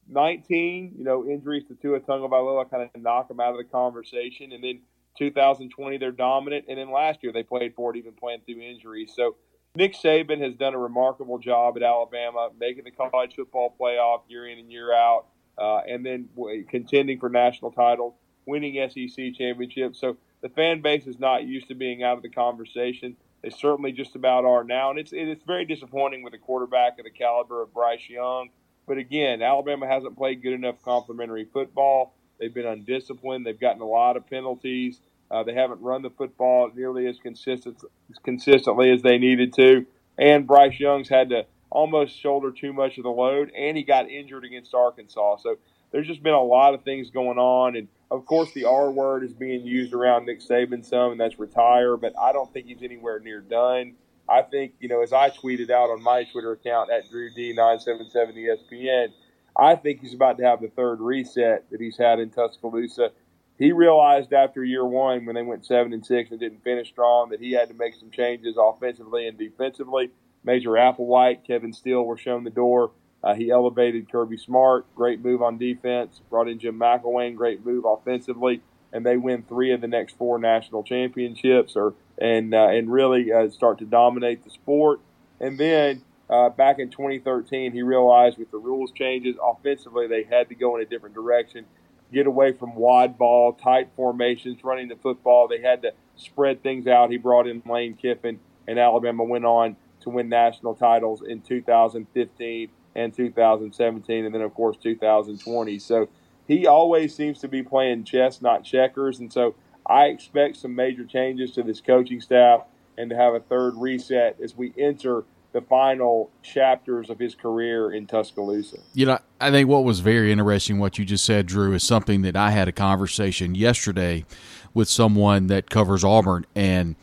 19, 0.08 0.94
you 0.96 1.04
know, 1.04 1.26
injuries 1.26 1.64
to 1.70 1.76
Tua 1.82 2.00
Tagovailoa 2.00 2.70
kind 2.70 2.88
of 2.94 3.02
knock 3.02 3.28
them 3.28 3.40
out 3.40 3.54
of 3.54 3.58
the 3.58 3.64
conversation. 3.64 4.52
And 4.52 4.64
then 4.64 4.82
2020, 5.18 5.98
they're 5.98 6.12
dominant. 6.12 6.66
And 6.70 6.78
then 6.78 6.92
last 6.92 7.24
year, 7.24 7.34
they 7.34 7.42
played 7.42 7.74
for 7.74 7.90
it, 7.90 7.98
even 7.98 8.14
playing 8.14 8.42
through 8.46 8.62
injuries. 8.62 9.14
So 9.16 9.36
Nick 9.76 9.94
Saban 9.94 10.42
has 10.42 10.56
done 10.56 10.74
a 10.74 10.80
remarkable 10.80 11.38
job 11.38 11.78
at 11.78 11.84
Alabama, 11.84 12.50
making 12.60 12.86
the 12.86 12.92
college 12.92 13.36
football 13.36 13.76
playoff 13.80 14.22
year 14.28 14.48
in 14.48 14.58
and 14.58 14.72
year 14.72 14.92
out, 14.94 15.26
uh, 15.58 15.78
and 15.88 16.06
then 16.06 16.30
contending 16.70 17.20
for 17.20 17.30
national 17.30 17.72
titles, 17.72 18.16
winning 18.46 18.76
SEC 18.90 19.34
championships. 19.36 20.00
So 20.00 20.18
the 20.42 20.50
fan 20.50 20.82
base 20.82 21.06
is 21.06 21.20
not 21.20 21.44
used 21.44 21.68
to 21.68 21.76
being 21.76 22.04
out 22.04 22.18
of 22.18 22.24
the 22.24 22.30
conversation. 22.30 23.16
They 23.44 23.52
certainly 23.52 23.92
just 23.92 24.16
about 24.16 24.44
are 24.44 24.64
now, 24.64 24.90
and 24.90 25.00
it's 25.00 25.14
it's 25.14 25.44
very 25.44 25.66
disappointing 25.66 26.24
with 26.24 26.34
a 26.34 26.38
quarterback 26.38 26.98
of 27.00 27.06
the 27.06 27.12
caliber 27.12 27.62
of 27.62 27.74
Bryce 27.74 28.10
Young. 28.10 28.50
But 28.88 28.98
again, 28.98 29.42
Alabama 29.42 29.88
hasn't 29.88 30.18
played 30.18 30.42
good 30.42 30.54
enough 30.54 30.82
complementary 30.84 31.46
football. 31.46 32.16
They've 32.40 32.54
been 32.54 32.66
undisciplined. 32.66 33.46
They've 33.46 33.60
gotten 33.60 33.82
a 33.82 33.88
lot 33.88 34.18
of 34.18 34.28
penalties. 34.28 35.00
Uh, 35.32 35.44
they 35.44 35.54
haven't 35.54 35.82
run 35.82 36.02
the 36.02 36.10
football 36.10 36.72
nearly 36.76 37.08
as 37.08 37.18
consistent 37.20 37.78
as 38.10 38.18
consistently 38.24 38.92
as 38.92 39.02
they 39.02 39.18
needed 39.18 39.54
to, 39.54 39.86
and 40.18 40.48
Bryce 40.48 40.80
Young's 40.80 41.10
had 41.10 41.30
to 41.30 41.46
almost 41.70 42.20
shoulder 42.20 42.52
too 42.52 42.74
much 42.74 42.98
of 42.98 43.04
the 43.04 43.10
load, 43.10 43.52
and 43.56 43.78
he 43.78 43.84
got 43.84 44.10
injured 44.10 44.44
against 44.44 44.74
Arkansas. 44.74 45.38
So 45.38 45.58
there's 45.92 46.08
just 46.08 46.24
been 46.24 46.34
a 46.34 46.42
lot 46.42 46.74
of 46.74 46.84
things 46.84 47.10
going 47.10 47.38
on, 47.38 47.76
and 47.76 47.88
of 48.12 48.26
course 48.26 48.52
the 48.54 48.66
R 48.66 48.90
word 48.92 49.24
is 49.24 49.34
being 49.34 49.66
used 49.66 49.94
around 49.94 50.26
Nick 50.26 50.42
Saban 50.42 50.84
some, 50.86 51.12
and 51.12 51.20
that's 51.20 51.38
retire. 51.40 51.96
But 51.98 52.14
I 52.20 52.32
don't 52.32 52.52
think 52.52 52.68
he's 52.68 52.84
anywhere 52.84 53.20
near 53.20 53.42
done. 53.42 53.94
I 54.28 54.42
think 54.44 54.74
you 54.80 54.90
know, 54.90 55.02
as 55.02 55.14
I 55.14 55.30
tweeted 55.30 55.70
out 55.70 55.90
on 55.90 56.02
my 56.04 56.24
Twitter 56.24 56.52
account 56.54 56.92
at 56.92 57.10
DrewD977ESPN, 57.12 59.10
I 59.58 59.76
think 59.76 60.02
he's 60.02 60.14
about 60.14 60.38
to 60.38 60.46
have 60.46 60.62
the 60.62 60.70
third 60.70 61.02
reset 61.02 61.70
that 61.72 61.82
he's 61.82 61.98
had 61.98 62.20
in 62.20 62.30
Tuscaloosa 62.30 63.12
he 63.60 63.74
realized 63.74 64.32
after 64.32 64.64
year 64.64 64.86
one 64.86 65.26
when 65.26 65.36
they 65.36 65.44
went 65.44 65.66
seven 65.66 65.92
and 65.92 66.06
six 66.06 66.32
and 66.32 66.40
didn't 66.40 66.64
finish 66.64 66.88
strong 66.88 67.30
that 67.30 67.42
he 67.42 67.52
had 67.52 67.68
to 67.68 67.74
make 67.76 67.94
some 67.94 68.10
changes 68.10 68.56
offensively 68.58 69.28
and 69.28 69.38
defensively. 69.38 70.12
Major 70.46 70.72
Applewhite, 70.72 71.46
Kevin 71.46 71.74
Steele 71.74 72.04
were 72.04 72.18
shown 72.18 72.46
the 72.46 72.50
door. 72.50 72.92
Uh, 73.22 73.36
he 73.36 73.52
elevated 73.52 74.10
Kirby 74.10 74.38
Smart, 74.38 74.86
great 74.96 75.22
move 75.22 75.42
on 75.42 75.58
defense. 75.58 76.22
Brought 76.30 76.48
in 76.48 76.58
Jim 76.58 76.80
McElwain, 76.80 77.36
great 77.36 77.66
move 77.66 77.84
offensively, 77.86 78.62
and 78.94 79.06
they 79.06 79.18
win 79.18 79.44
three 79.44 79.74
of 79.74 79.82
the 79.82 79.88
next 79.88 80.18
four 80.18 80.40
national 80.40 80.84
championships, 80.84 81.76
or 81.76 81.96
and 82.18 82.54
uh, 82.54 82.70
and 82.70 82.90
really 82.90 83.30
uh, 83.32 83.50
start 83.50 83.80
to 83.80 83.86
dominate 83.86 84.46
the 84.46 84.50
sport. 84.50 85.02
And 85.42 85.58
then 85.58 86.04
uh, 86.30 86.48
back 86.48 86.80
in 86.80 86.90
2013, 86.90 87.74
he 87.74 87.82
realized 87.82 88.38
with 88.38 88.52
the 88.52 88.58
rules 88.58 88.94
changes 88.94 89.36
offensively, 89.44 90.08
they 90.08 90.24
had 90.24 90.48
to 90.48 90.56
go 90.56 90.78
in 90.78 90.82
a 90.82 90.86
different 90.86 91.16
direction, 91.16 91.66
get 92.12 92.28
away 92.28 92.52
from 92.52 92.76
wide 92.76 93.18
ball, 93.18 93.54
tight 93.54 93.90
formations, 93.96 94.64
running 94.64 94.88
the 94.88 94.96
football. 94.96 95.48
They 95.48 95.62
had 95.62 95.82
to 95.84 95.94
spread 96.16 96.64
things 96.64 96.88
out. 96.88 97.12
He 97.12 97.18
brought 97.18 97.48
in 97.48 97.62
Lane 97.66 97.96
Kiffin, 97.96 98.40
and 98.68 98.80
Alabama 98.80 99.24
went 99.24 99.46
on 99.46 99.76
to 100.02 100.10
win 100.10 100.30
national 100.30 100.76
titles 100.76 101.22
in 101.22 101.42
2015 101.42 102.70
and 102.96 103.14
2017, 103.14 104.26
and 104.26 104.34
then 104.34 104.42
of 104.42 104.54
course 104.54 104.78
2020. 104.78 105.80
So 105.80 106.10
he 106.48 106.66
always 106.66 107.16
seems 107.16 107.40
to 107.40 107.48
be 107.48 107.62
playing 107.62 108.06
chess, 108.06 108.42
not 108.42 108.64
checkers, 108.64 109.20
and 109.20 109.32
so 109.32 109.56
I 109.86 110.06
expect 110.06 110.58
some 110.58 110.76
major 110.76 111.06
changes 111.06 111.52
to 111.52 111.64
this 111.64 111.82
coaching 111.82 112.22
staff 112.22 112.62
and 112.98 113.10
to 113.10 113.16
have 113.16 113.34
a 113.34 113.40
third 113.40 113.76
reset 113.78 114.40
as 114.42 114.56
we 114.56 114.74
enter 114.78 115.24
the 115.52 115.62
final 115.62 116.30
chapters 116.44 117.10
of 117.10 117.18
his 117.18 117.34
career 117.34 117.92
in 117.92 118.06
Tuscaloosa. 118.06 118.78
You 118.94 119.08
know, 119.08 119.20
I 119.42 119.50
think 119.50 119.68
what 119.68 119.84
was 119.84 120.00
very 120.00 120.32
interesting, 120.32 120.78
what 120.78 121.00
you 121.00 121.06
just 121.06 121.26
said, 121.26 121.48
Drew, 121.48 121.74
is 121.74 121.84
something 121.84 122.22
that 122.22 122.36
I 122.36 122.52
had 122.52 122.68
a 122.68 122.72
conversation 122.72 123.56
yesterday 123.56 124.26
with 124.74 124.88
someone 124.88 125.48
that 125.48 125.70
covers 125.70 126.04
Auburn, 126.04 126.46
and 126.56 126.96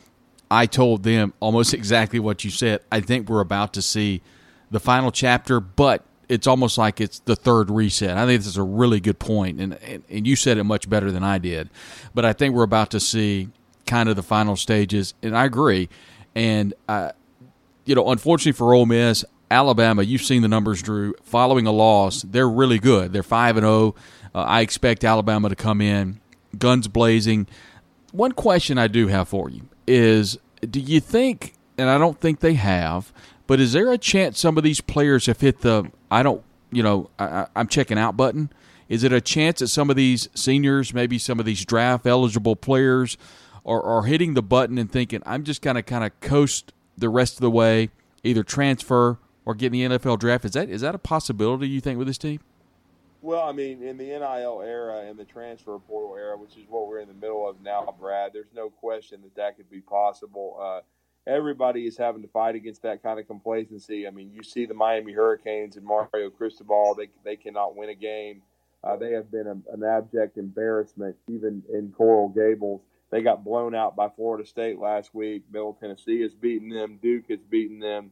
I 0.50 0.66
told 0.66 1.02
them 1.02 1.34
almost 1.40 1.74
exactly 1.74 2.20
what 2.20 2.44
you 2.44 2.50
said. 2.50 2.80
I 2.92 3.00
think 3.00 3.28
we're 3.28 3.40
about 3.40 3.72
to 3.74 3.82
see 3.82 4.22
the 4.70 4.80
final 4.80 5.10
chapter, 5.10 5.58
but 5.58 6.04
it's 6.28 6.46
almost 6.46 6.78
like 6.78 7.00
it's 7.00 7.20
the 7.20 7.36
third 7.36 7.70
reset. 7.70 8.16
I 8.16 8.26
think 8.26 8.40
this 8.40 8.48
is 8.48 8.56
a 8.56 8.62
really 8.62 9.00
good 9.00 9.18
point, 9.18 9.60
and, 9.60 9.74
and, 9.74 10.04
and 10.08 10.26
you 10.26 10.36
said 10.36 10.58
it 10.58 10.64
much 10.64 10.88
better 10.88 11.10
than 11.10 11.24
I 11.24 11.38
did. 11.38 11.68
But 12.14 12.24
I 12.24 12.32
think 12.32 12.54
we're 12.54 12.62
about 12.62 12.90
to 12.92 13.00
see 13.00 13.48
kind 13.86 14.08
of 14.08 14.16
the 14.16 14.22
final 14.22 14.56
stages, 14.56 15.14
and 15.22 15.36
I 15.36 15.44
agree. 15.44 15.88
And 16.34 16.74
uh, 16.88 17.12
you 17.86 17.94
know, 17.94 18.10
unfortunately 18.10 18.52
for 18.52 18.74
Ole 18.74 18.86
Miss, 18.86 19.24
Alabama, 19.50 20.02
you've 20.02 20.22
seen 20.22 20.42
the 20.42 20.48
numbers, 20.48 20.82
Drew. 20.82 21.14
Following 21.22 21.66
a 21.66 21.72
loss, 21.72 22.22
they're 22.22 22.48
really 22.48 22.78
good. 22.78 23.12
They're 23.12 23.22
five 23.22 23.56
and 23.56 23.64
zero. 23.64 23.72
Oh. 23.72 23.94
Uh, 24.34 24.42
I 24.42 24.60
expect 24.60 25.04
Alabama 25.04 25.48
to 25.48 25.56
come 25.56 25.80
in 25.80 26.20
guns 26.58 26.88
blazing. 26.88 27.46
One 28.12 28.32
question 28.32 28.76
I 28.76 28.88
do 28.88 29.08
have 29.08 29.28
for 29.28 29.48
you 29.48 29.68
is: 29.86 30.38
Do 30.68 30.80
you 30.80 31.00
think? 31.00 31.54
And 31.78 31.90
I 31.90 31.98
don't 31.98 32.18
think 32.18 32.40
they 32.40 32.54
have 32.54 33.12
but 33.46 33.60
is 33.60 33.72
there 33.72 33.92
a 33.92 33.98
chance 33.98 34.38
some 34.38 34.58
of 34.58 34.64
these 34.64 34.80
players 34.80 35.26
have 35.26 35.40
hit 35.40 35.60
the 35.60 35.90
I 36.10 36.22
don't 36.22 36.42
you 36.70 36.82
know 36.82 37.10
I, 37.18 37.46
I'm 37.54 37.68
checking 37.68 37.98
out 37.98 38.16
button? 38.16 38.50
Is 38.88 39.02
it 39.04 39.12
a 39.12 39.20
chance 39.20 39.58
that 39.60 39.68
some 39.68 39.90
of 39.90 39.96
these 39.96 40.28
seniors, 40.34 40.94
maybe 40.94 41.18
some 41.18 41.40
of 41.40 41.46
these 41.46 41.64
draft 41.64 42.06
eligible 42.06 42.54
players, 42.54 43.18
are, 43.64 43.82
are 43.82 44.02
hitting 44.04 44.34
the 44.34 44.42
button 44.42 44.78
and 44.78 44.90
thinking 44.90 45.22
I'm 45.26 45.44
just 45.44 45.62
gonna 45.62 45.82
kind 45.82 46.04
of 46.04 46.18
coast 46.20 46.72
the 46.96 47.08
rest 47.08 47.34
of 47.34 47.40
the 47.40 47.50
way, 47.50 47.90
either 48.24 48.42
transfer 48.42 49.18
or 49.44 49.54
get 49.54 49.72
in 49.72 49.90
the 49.90 49.98
NFL 49.98 50.18
draft? 50.18 50.44
Is 50.44 50.52
that 50.52 50.68
is 50.68 50.80
that 50.80 50.94
a 50.94 50.98
possibility 50.98 51.68
you 51.68 51.80
think 51.80 51.98
with 51.98 52.06
this 52.06 52.18
team? 52.18 52.40
Well, 53.22 53.42
I 53.42 53.52
mean, 53.52 53.82
in 53.82 53.96
the 53.96 54.04
NIL 54.04 54.62
era 54.62 55.00
and 55.08 55.18
the 55.18 55.24
transfer 55.24 55.78
portal 55.78 56.16
era, 56.16 56.36
which 56.36 56.56
is 56.56 56.64
what 56.68 56.86
we're 56.86 57.00
in 57.00 57.08
the 57.08 57.14
middle 57.14 57.48
of 57.48 57.60
now, 57.60 57.92
Brad, 57.98 58.32
there's 58.32 58.52
no 58.54 58.70
question 58.70 59.20
that 59.22 59.34
that 59.34 59.56
could 59.56 59.68
be 59.68 59.80
possible. 59.80 60.56
Uh, 60.60 60.80
everybody 61.26 61.86
is 61.86 61.96
having 61.96 62.22
to 62.22 62.28
fight 62.28 62.54
against 62.54 62.82
that 62.82 63.02
kind 63.02 63.18
of 63.18 63.26
complacency. 63.26 64.06
I 64.06 64.10
mean, 64.10 64.30
you 64.32 64.42
see 64.42 64.66
the 64.66 64.74
Miami 64.74 65.12
Hurricanes 65.12 65.76
and 65.76 65.84
Mario 65.84 66.30
Cristobal; 66.30 66.94
they 66.94 67.08
they 67.24 67.36
cannot 67.36 67.76
win 67.76 67.88
a 67.88 67.94
game. 67.94 68.42
Uh, 68.84 68.96
they 68.96 69.12
have 69.12 69.30
been 69.30 69.46
a, 69.46 69.74
an 69.74 69.82
abject 69.82 70.38
embarrassment, 70.38 71.16
even 71.28 71.62
in 71.72 71.92
Coral 71.96 72.28
Gables. 72.28 72.82
They 73.10 73.22
got 73.22 73.44
blown 73.44 73.74
out 73.74 73.94
by 73.94 74.08
Florida 74.08 74.46
State 74.46 74.78
last 74.78 75.14
week. 75.14 75.44
Middle 75.50 75.74
Tennessee 75.74 76.22
has 76.22 76.34
beaten 76.34 76.68
them. 76.68 76.98
Duke 77.00 77.26
has 77.30 77.40
beaten 77.40 77.78
them. 77.78 78.10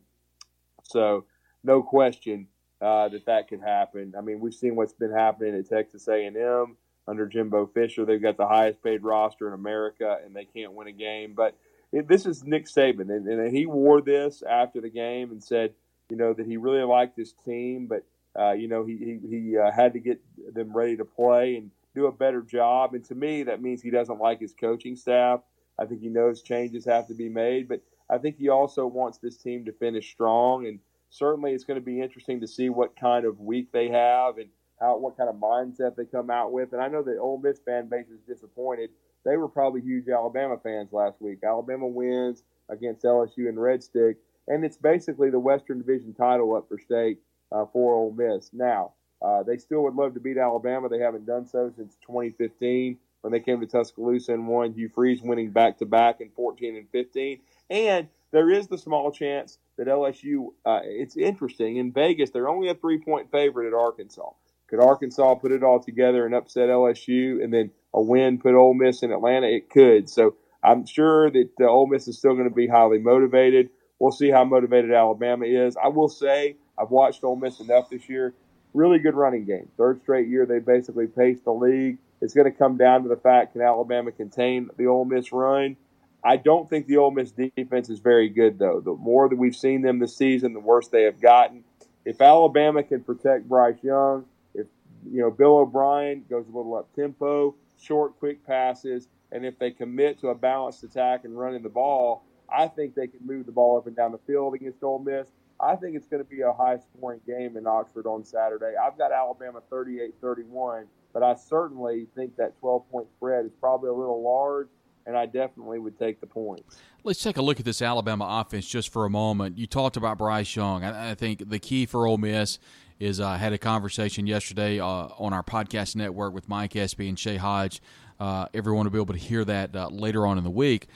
So, 0.84 1.24
no 1.64 1.82
question 1.82 2.46
uh, 2.80 3.08
that 3.08 3.26
that 3.26 3.48
could 3.48 3.60
happen. 3.60 4.14
I 4.16 4.20
mean, 4.20 4.40
we've 4.40 4.54
seen 4.54 4.76
what's 4.76 4.92
been 4.92 5.12
happening 5.12 5.56
at 5.56 5.68
Texas 5.68 6.06
A&M 6.06 6.76
under 7.08 7.26
Jimbo 7.26 7.66
Fisher. 7.66 8.04
They've 8.04 8.22
got 8.22 8.36
the 8.36 8.46
highest 8.46 8.82
paid 8.82 9.02
roster 9.02 9.48
in 9.48 9.54
America, 9.54 10.18
and 10.24 10.34
they 10.34 10.44
can't 10.44 10.72
win 10.72 10.88
a 10.88 10.92
game. 10.92 11.34
But 11.34 11.56
it, 11.92 12.08
this 12.08 12.26
is 12.26 12.44
Nick 12.44 12.66
Saban, 12.66 13.10
and, 13.10 13.26
and, 13.26 13.56
he 13.56 13.66
wore 13.66 14.00
this 14.00 14.42
after 14.42 14.80
the 14.80 14.90
game 14.90 15.30
and 15.30 15.42
said, 15.42 15.74
you 16.10 16.16
know, 16.16 16.32
that 16.32 16.46
he 16.46 16.56
really 16.56 16.82
liked 16.82 17.16
his 17.16 17.34
team, 17.44 17.86
but 17.86 18.04
uh, 18.38 18.52
you 18.52 18.68
know, 18.68 18.84
he 18.84 18.96
he, 18.96 19.28
he 19.28 19.56
uh, 19.56 19.70
had 19.70 19.92
to 19.92 20.00
get 20.00 20.20
them 20.52 20.76
ready 20.76 20.96
to 20.96 21.04
play 21.04 21.56
and 21.56 21.70
do 21.94 22.06
a 22.06 22.12
better 22.12 22.42
job. 22.42 22.94
And 22.94 23.04
to 23.06 23.14
me, 23.14 23.42
that 23.44 23.62
means 23.62 23.82
he 23.82 23.90
doesn't 23.90 24.20
like 24.20 24.40
his 24.40 24.54
coaching 24.54 24.96
staff. 24.96 25.40
I 25.78 25.86
think 25.86 26.00
he 26.00 26.08
knows 26.08 26.42
changes 26.42 26.84
have 26.84 27.06
to 27.08 27.14
be 27.14 27.28
made, 27.28 27.68
but 27.68 27.80
I 28.10 28.18
think 28.18 28.36
he 28.36 28.48
also 28.48 28.86
wants 28.86 29.18
this 29.18 29.36
team 29.36 29.64
to 29.64 29.72
finish 29.72 30.10
strong. 30.10 30.66
And 30.66 30.78
certainly, 31.10 31.52
it's 31.52 31.64
going 31.64 31.80
to 31.80 31.84
be 31.84 32.00
interesting 32.00 32.40
to 32.40 32.46
see 32.46 32.68
what 32.68 32.96
kind 32.96 33.24
of 33.24 33.40
week 33.40 33.72
they 33.72 33.88
have 33.88 34.38
and 34.38 34.48
how 34.80 34.98
what 34.98 35.16
kind 35.16 35.28
of 35.28 35.36
mindset 35.36 35.96
they 35.96 36.04
come 36.04 36.30
out 36.30 36.52
with. 36.52 36.72
And 36.72 36.82
I 36.82 36.88
know 36.88 37.02
the 37.02 37.18
Ole 37.18 37.38
Miss 37.38 37.58
fan 37.60 37.88
base 37.88 38.08
is 38.08 38.20
disappointed 38.26 38.90
they 39.24 39.36
were 39.36 39.48
probably 39.48 39.80
huge 39.80 40.08
Alabama 40.08 40.58
fans 40.62 40.92
last 40.92 41.20
week. 41.20 41.38
Alabama 41.42 41.86
wins 41.86 42.44
against 42.68 43.04
LSU 43.04 43.48
and 43.48 43.60
Red 43.60 43.82
Stick, 43.82 44.18
and 44.48 44.64
it's 44.64 44.76
basically 44.76 45.30
the 45.30 45.38
Western 45.38 45.78
Division 45.78 46.14
title 46.14 46.54
up 46.54 46.68
for 46.68 46.78
state 46.78 47.18
uh, 47.50 47.64
for 47.72 47.94
Ole 47.94 48.12
Miss. 48.12 48.50
Now, 48.52 48.92
uh, 49.22 49.42
they 49.42 49.56
still 49.56 49.82
would 49.84 49.94
love 49.94 50.14
to 50.14 50.20
beat 50.20 50.38
Alabama. 50.38 50.88
They 50.88 50.98
haven't 50.98 51.26
done 51.26 51.46
so 51.46 51.72
since 51.76 51.96
2015 52.06 52.98
when 53.22 53.32
they 53.32 53.40
came 53.40 53.60
to 53.60 53.66
Tuscaloosa 53.66 54.32
and 54.32 54.46
won. 54.46 54.72
Hugh 54.72 54.90
Freeze 54.94 55.22
winning 55.22 55.50
back 55.50 55.78
to 55.78 55.86
back 55.86 56.20
in 56.20 56.30
14 56.30 56.76
and 56.76 56.88
15. 56.90 57.40
And 57.70 58.08
there 58.32 58.50
is 58.50 58.66
the 58.68 58.78
small 58.78 59.10
chance 59.10 59.58
that 59.78 59.86
LSU. 59.86 60.48
Uh, 60.66 60.80
it's 60.82 61.16
interesting 61.16 61.76
in 61.76 61.92
Vegas. 61.92 62.30
They're 62.30 62.48
only 62.48 62.68
a 62.68 62.74
three 62.74 62.98
point 62.98 63.30
favorite 63.30 63.68
at 63.68 63.74
Arkansas. 63.74 64.30
Could 64.68 64.80
Arkansas 64.80 65.36
put 65.36 65.52
it 65.52 65.62
all 65.62 65.80
together 65.80 66.26
and 66.26 66.34
upset 66.34 66.68
LSU, 66.68 67.42
and 67.42 67.52
then 67.52 67.70
a 67.92 68.02
win 68.02 68.38
put 68.38 68.54
Ole 68.54 68.74
Miss 68.74 69.02
in 69.02 69.12
Atlanta? 69.12 69.46
It 69.46 69.70
could. 69.70 70.10
So 70.10 70.36
I'm 70.62 70.84
sure 70.86 71.30
that 71.30 71.50
uh, 71.60 71.64
Ole 71.64 71.86
Miss 71.86 72.08
is 72.08 72.18
still 72.18 72.34
going 72.34 72.48
to 72.48 72.54
be 72.54 72.66
highly 72.66 72.98
motivated. 72.98 73.70
We'll 73.98 74.12
see 74.12 74.30
how 74.30 74.44
motivated 74.44 74.92
Alabama 74.92 75.46
is. 75.46 75.76
I 75.76 75.88
will 75.88 76.08
say 76.08 76.56
I've 76.78 76.90
watched 76.90 77.22
Ole 77.22 77.36
Miss 77.36 77.60
enough 77.60 77.90
this 77.90 78.08
year. 78.08 78.34
Really 78.74 78.98
good 78.98 79.14
running 79.14 79.44
game. 79.44 79.68
Third 79.76 80.02
straight 80.02 80.28
year 80.28 80.46
they 80.46 80.58
basically 80.58 81.06
paced 81.06 81.44
the 81.44 81.52
league. 81.52 81.98
It's 82.20 82.34
going 82.34 82.50
to 82.50 82.58
come 82.58 82.76
down 82.76 83.04
to 83.04 83.08
the 83.08 83.16
fact 83.16 83.52
can 83.52 83.62
Alabama 83.62 84.10
contain 84.12 84.68
the 84.76 84.86
Ole 84.86 85.04
Miss 85.04 85.32
run. 85.32 85.76
I 86.24 86.36
don't 86.36 86.68
think 86.68 86.86
the 86.86 86.96
Ole 86.96 87.10
Miss 87.10 87.30
defense 87.30 87.88
is 87.88 88.00
very 88.00 88.28
good 88.28 88.58
though. 88.58 88.80
The 88.80 88.94
more 88.94 89.28
that 89.28 89.36
we've 89.36 89.54
seen 89.54 89.82
them 89.82 89.98
this 89.98 90.16
season, 90.16 90.54
the 90.54 90.60
worse 90.60 90.88
they 90.88 91.04
have 91.04 91.20
gotten. 91.20 91.64
If 92.04 92.20
Alabama 92.20 92.82
can 92.82 93.04
protect 93.04 93.48
Bryce 93.48 93.82
Young, 93.82 94.24
if 94.54 94.66
you 95.10 95.20
know, 95.20 95.30
Bill 95.30 95.58
O'Brien 95.58 96.24
goes 96.28 96.46
a 96.46 96.56
little 96.56 96.74
up 96.76 96.92
tempo, 96.96 97.54
short, 97.80 98.18
quick 98.18 98.44
passes, 98.46 99.08
and 99.30 99.44
if 99.44 99.58
they 99.58 99.70
commit 99.70 100.20
to 100.20 100.28
a 100.28 100.34
balanced 100.34 100.82
attack 100.82 101.24
and 101.24 101.38
running 101.38 101.62
the 101.62 101.68
ball, 101.68 102.24
I 102.48 102.68
think 102.68 102.94
they 102.94 103.06
can 103.06 103.20
move 103.24 103.46
the 103.46 103.52
ball 103.52 103.78
up 103.78 103.86
and 103.86 103.96
down 103.96 104.12
the 104.12 104.18
field 104.26 104.54
against 104.54 104.82
Ole 104.82 104.98
Miss. 104.98 105.28
I 105.64 105.76
think 105.76 105.96
it's 105.96 106.06
going 106.06 106.22
to 106.22 106.28
be 106.28 106.42
a 106.42 106.52
high 106.52 106.78
scoring 106.78 107.20
game 107.26 107.56
in 107.56 107.66
Oxford 107.66 108.06
on 108.06 108.22
Saturday. 108.22 108.74
I've 108.80 108.98
got 108.98 109.12
Alabama 109.12 109.62
38 109.70 110.14
31, 110.20 110.84
but 111.12 111.22
I 111.22 111.34
certainly 111.34 112.06
think 112.14 112.36
that 112.36 112.58
12 112.60 112.90
point 112.90 113.06
spread 113.16 113.46
is 113.46 113.52
probably 113.60 113.88
a 113.88 113.94
little 113.94 114.22
large, 114.22 114.68
and 115.06 115.16
I 115.16 115.24
definitely 115.24 115.78
would 115.78 115.98
take 115.98 116.20
the 116.20 116.26
points. 116.26 116.76
Let's 117.02 117.22
take 117.22 117.38
a 117.38 117.42
look 117.42 117.58
at 117.58 117.64
this 117.64 117.80
Alabama 117.80 118.26
offense 118.40 118.66
just 118.66 118.92
for 118.92 119.06
a 119.06 119.10
moment. 119.10 119.56
You 119.56 119.66
talked 119.66 119.96
about 119.96 120.18
Bryce 120.18 120.54
Young. 120.54 120.84
I, 120.84 121.12
I 121.12 121.14
think 121.14 121.48
the 121.48 121.58
key 121.58 121.86
for 121.86 122.06
Ole 122.06 122.18
Miss 122.18 122.58
is 123.00 123.18
I 123.18 123.34
uh, 123.34 123.38
had 123.38 123.52
a 123.52 123.58
conversation 123.58 124.26
yesterday 124.26 124.80
uh, 124.80 124.86
on 124.86 125.32
our 125.32 125.42
podcast 125.42 125.96
network 125.96 126.34
with 126.34 126.48
Mike 126.48 126.76
Espy 126.76 127.08
and 127.08 127.18
Shay 127.18 127.36
Hodge. 127.36 127.80
Uh, 128.20 128.46
everyone 128.52 128.84
will 128.84 128.92
be 128.92 128.98
able 129.00 129.14
to 129.14 129.20
hear 129.20 129.44
that 129.44 129.74
uh, 129.74 129.88
later 129.88 130.26
on 130.26 130.36
in 130.38 130.44
the 130.44 130.50
week. 130.50 130.88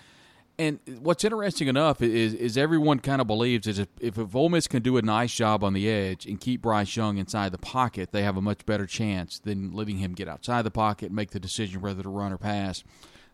And 0.60 0.80
what's 1.00 1.22
interesting 1.22 1.68
enough 1.68 2.02
is 2.02 2.34
is 2.34 2.58
everyone 2.58 2.98
kind 2.98 3.20
of 3.20 3.28
believes 3.28 3.68
is 3.68 3.78
if, 3.78 3.88
if, 4.00 4.34
Ole 4.34 4.48
Miss 4.48 4.66
can 4.66 4.82
do 4.82 4.96
a 4.96 5.02
nice 5.02 5.32
job 5.32 5.62
on 5.62 5.72
the 5.72 5.88
edge 5.88 6.26
and 6.26 6.40
keep 6.40 6.62
Bryce 6.62 6.96
Young 6.96 7.16
inside 7.16 7.52
the 7.52 7.58
pocket, 7.58 8.10
they 8.10 8.24
have 8.24 8.36
a 8.36 8.42
much 8.42 8.66
better 8.66 8.84
chance 8.84 9.38
than 9.38 9.70
letting 9.70 9.98
him 9.98 10.14
get 10.14 10.26
outside 10.26 10.62
the 10.62 10.72
pocket 10.72 11.06
and 11.06 11.14
make 11.14 11.30
the 11.30 11.38
decision 11.38 11.80
whether 11.80 12.02
to 12.02 12.08
run 12.08 12.32
or 12.32 12.38
pass. 12.38 12.82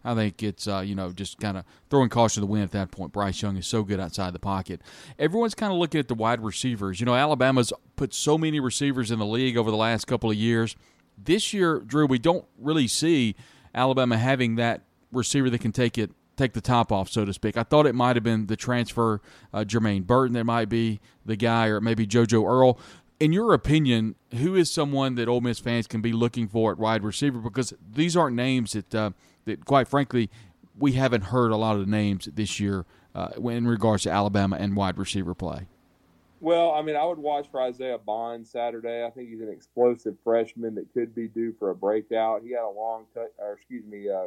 I 0.05 0.15
think 0.15 0.43
it's 0.43 0.69
uh, 0.69 0.81
you 0.81 0.95
know 0.95 1.13
just 1.13 1.39
kind 1.39 1.57
of 1.57 1.65
throwing 1.89 2.11
caution 2.11 2.43
to 2.43 2.47
the 2.47 2.53
wind 2.53 2.65
at 2.65 2.73
that 2.73 2.91
point. 2.91 3.13
Bryce 3.13 3.41
Young 3.41 3.57
is 3.57 3.67
so 3.67 3.83
good 3.83 4.01
outside 4.01 4.35
the 4.35 4.39
pocket. 4.39 4.83
Everyone's 5.19 5.55
kind 5.55 5.73
of 5.73 5.79
looking 5.79 6.01
at 6.01 6.09
the 6.09 6.15
wide 6.15 6.43
receivers. 6.43 7.01
You 7.01 7.07
know, 7.07 7.15
Alabama's 7.15 7.73
put 7.97 8.13
so 8.13 8.37
many 8.37 8.61
receivers 8.61 9.11
in 9.11 9.19
the 9.19 9.25
league 9.25 9.57
over 9.57 9.71
the 9.71 9.79
last 9.79 10.07
couple 10.07 10.31
of 10.31 10.37
years. 10.37 10.77
This 11.17 11.55
year, 11.55 11.79
Drew, 11.79 12.05
we 12.05 12.19
don't 12.19 12.45
really 12.59 12.87
see 12.87 13.35
Alabama 13.75 14.19
having 14.19 14.57
that 14.57 14.83
receiver 15.11 15.49
that 15.49 15.61
can 15.63 15.73
take 15.73 15.97
it 15.97 16.11
take 16.37 16.53
the 16.53 16.61
top 16.61 16.93
off, 16.93 17.09
so 17.09 17.25
to 17.25 17.33
speak. 17.33 17.57
I 17.57 17.63
thought 17.63 17.87
it 17.87 17.95
might 17.95 18.17
have 18.17 18.23
been 18.23 18.47
the 18.47 18.57
transfer 18.57 19.21
uh, 19.53 19.65
Jermaine 19.65 20.07
Burton 20.07 20.35
that 20.35 20.45
might 20.45 20.69
be 20.69 21.01
the 21.25 21.37
guy, 21.37 21.67
or 21.69 21.81
maybe 21.81 22.07
JoJo 22.07 22.49
Earle. 22.49 22.79
In 23.21 23.33
your 23.33 23.55
opinion, 23.55 24.17
who 24.35 24.55
is 24.57 24.71
someone 24.71 25.15
that 25.15 25.29
Ole 25.29 25.41
Miss 25.41 25.61
fans 25.61 25.87
can 25.87 26.01
be 26.01 26.13
looking 26.13 26.49
for 26.49 26.73
at 26.73 26.79
wide 26.79 27.05
receiver? 27.05 27.39
Because 27.39 27.73
these 27.89 28.17
aren't 28.17 28.37
names 28.37 28.73
that 28.73 28.95
uh, 28.95 29.11
that, 29.45 29.65
quite 29.65 29.89
frankly, 29.89 30.31
we 30.79 30.93
haven't 30.93 31.23
heard 31.23 31.53
a 31.53 31.57
lot 31.57 31.77
of 31.77 31.81
the 31.81 31.91
names 31.91 32.29
this 32.33 32.59
year 32.59 32.85
uh, 33.15 33.29
in 33.45 33.67
regards 33.67 34.03
to 34.05 34.11
Alabama 34.11 34.57
and 34.59 34.77
wide 34.77 34.99
receiver 34.99 35.35
play? 35.35 35.69
Well, 36.41 36.73
I 36.73 36.83
mean, 36.83 36.97
I 36.97 37.05
would 37.05 37.19
watch 37.19 37.47
for 37.51 37.63
Isaiah 37.63 37.97
Bond 37.97 38.47
Saturday. 38.47 39.05
I 39.05 39.11
think 39.11 39.31
he's 39.31 39.41
an 39.41 39.49
explosive 39.49 40.17
freshman 40.23 40.75
that 40.75 40.93
could 40.93 41.15
be 41.15 41.29
due 41.29 41.55
for 41.59 41.71
a 41.71 41.75
breakout. 41.75 42.43
He 42.43 42.51
had 42.51 42.65
a 42.65 42.69
long, 42.69 43.07
touch, 43.15 43.31
or 43.39 43.55
excuse 43.55 43.85
me, 43.87 44.11
uh, 44.11 44.27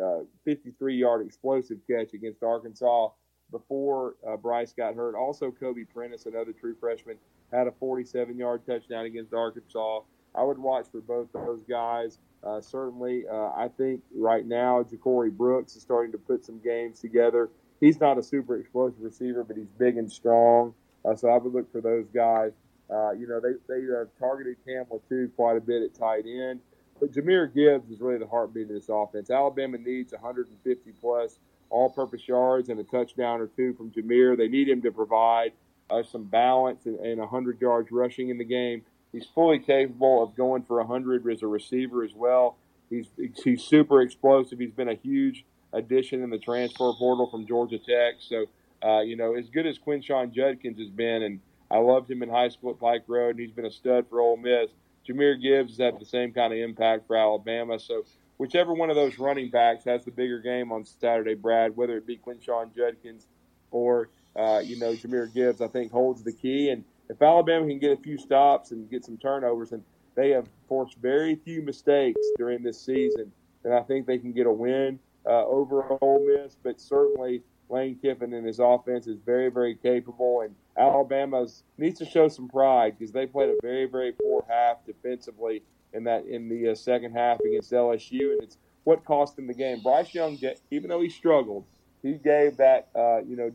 uh, 0.00 0.20
53-yard 0.46 1.24
explosive 1.26 1.78
catch 1.88 2.14
against 2.14 2.42
Arkansas 2.42 3.08
before 3.50 4.14
uh, 4.26 4.36
Bryce 4.36 4.72
got 4.72 4.94
hurt. 4.94 5.14
Also, 5.14 5.50
Kobe 5.50 5.84
Prentice, 5.84 6.26
another 6.26 6.52
true 6.52 6.74
freshman, 6.78 7.16
had 7.52 7.66
a 7.66 7.70
47-yard 7.70 8.62
touchdown 8.66 9.04
against 9.04 9.34
Arkansas. 9.34 10.00
I 10.34 10.42
would 10.42 10.58
watch 10.58 10.86
for 10.90 11.00
both 11.00 11.28
of 11.34 11.46
those 11.46 11.62
guys. 11.68 12.18
Uh, 12.42 12.60
certainly, 12.60 13.24
uh, 13.30 13.50
I 13.54 13.68
think 13.76 14.02
right 14.14 14.44
now 14.44 14.82
Ja'Corey 14.82 15.30
Brooks 15.30 15.76
is 15.76 15.82
starting 15.82 16.10
to 16.12 16.18
put 16.18 16.44
some 16.44 16.58
games 16.58 17.00
together. 17.00 17.50
He's 17.80 18.00
not 18.00 18.18
a 18.18 18.22
super 18.22 18.58
explosive 18.58 19.00
receiver, 19.00 19.44
but 19.44 19.56
he's 19.56 19.68
big 19.78 19.96
and 19.96 20.10
strong. 20.10 20.74
Uh, 21.04 21.14
so 21.14 21.28
I 21.28 21.36
would 21.36 21.52
look 21.52 21.70
for 21.70 21.80
those 21.80 22.06
guys. 22.14 22.52
Uh, 22.90 23.12
you 23.12 23.26
know, 23.26 23.40
they 23.40 23.52
they 23.68 23.86
targeted 24.18 24.56
Cameron 24.66 24.86
Latu 24.90 25.34
quite 25.34 25.56
a 25.56 25.60
bit 25.60 25.82
at 25.82 25.94
tight 25.94 26.24
end. 26.26 26.60
But 27.02 27.10
Jahmyr 27.10 27.52
Gibbs 27.52 27.90
is 27.90 28.00
really 28.00 28.18
the 28.18 28.28
heartbeat 28.28 28.68
of 28.70 28.74
this 28.76 28.88
offense. 28.88 29.28
Alabama 29.28 29.76
needs 29.76 30.12
150 30.12 30.92
plus 31.00 31.40
all-purpose 31.68 32.28
yards 32.28 32.68
and 32.68 32.78
a 32.78 32.84
touchdown 32.84 33.40
or 33.40 33.48
two 33.48 33.74
from 33.74 33.90
Jahmyr. 33.90 34.36
They 34.36 34.46
need 34.46 34.68
him 34.68 34.80
to 34.82 34.92
provide 34.92 35.50
uh, 35.90 36.04
some 36.04 36.22
balance 36.22 36.86
and, 36.86 37.00
and 37.00 37.18
100 37.18 37.60
yards 37.60 37.90
rushing 37.90 38.28
in 38.28 38.38
the 38.38 38.44
game. 38.44 38.82
He's 39.10 39.26
fully 39.26 39.58
capable 39.58 40.22
of 40.22 40.36
going 40.36 40.62
for 40.62 40.76
100 40.76 41.28
as 41.28 41.42
a 41.42 41.48
receiver 41.48 42.04
as 42.04 42.14
well. 42.14 42.56
He's 42.88 43.08
he's 43.42 43.64
super 43.64 44.00
explosive. 44.00 44.60
He's 44.60 44.70
been 44.70 44.88
a 44.88 44.94
huge 44.94 45.44
addition 45.72 46.22
in 46.22 46.30
the 46.30 46.38
transfer 46.38 46.92
portal 46.96 47.28
from 47.28 47.48
Georgia 47.48 47.78
Tech. 47.78 48.20
So, 48.20 48.46
uh, 48.80 49.00
you 49.00 49.16
know, 49.16 49.34
as 49.34 49.50
good 49.50 49.66
as 49.66 49.76
Quinshon 49.76 50.32
Judkins 50.32 50.78
has 50.78 50.90
been, 50.90 51.24
and 51.24 51.40
I 51.68 51.78
loved 51.78 52.08
him 52.08 52.22
in 52.22 52.28
high 52.28 52.50
school 52.50 52.70
at 52.70 52.78
Pike 52.78 53.04
Road, 53.08 53.30
and 53.30 53.40
he's 53.40 53.50
been 53.50 53.66
a 53.66 53.72
stud 53.72 54.06
for 54.08 54.20
Ole 54.20 54.36
Miss. 54.36 54.70
Jahmyr 55.08 55.40
Gibbs 55.40 55.78
had 55.78 55.98
the 55.98 56.04
same 56.04 56.32
kind 56.32 56.52
of 56.52 56.58
impact 56.58 57.06
for 57.06 57.16
Alabama. 57.16 57.78
So, 57.78 58.04
whichever 58.38 58.72
one 58.72 58.90
of 58.90 58.96
those 58.96 59.18
running 59.18 59.50
backs 59.50 59.84
has 59.84 60.04
the 60.04 60.10
bigger 60.10 60.40
game 60.40 60.72
on 60.72 60.84
Saturday, 60.84 61.34
Brad, 61.34 61.76
whether 61.76 61.96
it 61.96 62.06
be 62.06 62.16
Quinshon 62.16 62.74
Judkins 62.74 63.26
or 63.70 64.10
uh, 64.36 64.60
you 64.64 64.78
know 64.78 64.92
Jahmyr 64.92 65.32
Gibbs, 65.32 65.60
I 65.60 65.68
think 65.68 65.92
holds 65.92 66.22
the 66.22 66.32
key. 66.32 66.70
And 66.70 66.84
if 67.08 67.20
Alabama 67.20 67.66
can 67.66 67.78
get 67.78 67.92
a 67.92 68.02
few 68.02 68.18
stops 68.18 68.70
and 68.70 68.88
get 68.90 69.04
some 69.04 69.18
turnovers, 69.18 69.72
and 69.72 69.82
they 70.14 70.30
have 70.30 70.48
forced 70.68 70.96
very 70.98 71.36
few 71.36 71.62
mistakes 71.62 72.20
during 72.36 72.62
this 72.62 72.80
season, 72.80 73.32
then 73.62 73.72
I 73.72 73.80
think 73.82 74.06
they 74.06 74.18
can 74.18 74.32
get 74.32 74.46
a 74.46 74.52
win 74.52 74.98
uh, 75.26 75.44
over 75.46 75.84
Ole 76.00 76.26
Miss. 76.26 76.56
But 76.62 76.80
certainly 76.80 77.42
Lane 77.68 77.98
Kiffin 78.00 78.32
and 78.34 78.46
his 78.46 78.58
offense 78.58 79.06
is 79.06 79.18
very, 79.24 79.50
very 79.50 79.74
capable, 79.74 80.42
and 80.42 80.54
Alabama 80.76 81.46
needs 81.78 81.98
to 81.98 82.04
show 82.04 82.28
some 82.28 82.48
pride 82.48 82.98
because 82.98 83.12
they 83.12 83.26
played 83.26 83.50
a 83.50 83.56
very, 83.62 83.86
very 83.86 84.12
poor 84.12 84.44
half 84.48 84.84
defensively 84.86 85.62
in 85.92 86.04
that 86.04 86.26
in 86.26 86.48
the 86.48 86.70
uh, 86.70 86.74
second 86.74 87.12
half 87.12 87.38
against 87.40 87.72
LSU, 87.72 88.32
and 88.32 88.42
it's 88.42 88.58
what 88.84 89.04
cost 89.04 89.36
them 89.36 89.46
the 89.46 89.54
game. 89.54 89.80
Bryce 89.82 90.14
Young, 90.14 90.38
even 90.70 90.90
though 90.90 91.00
he 91.00 91.08
struggled, 91.08 91.64
he 92.02 92.14
gave 92.14 92.56
that 92.56 92.88
uh, 92.94 93.18
you 93.18 93.36
know 93.36 93.52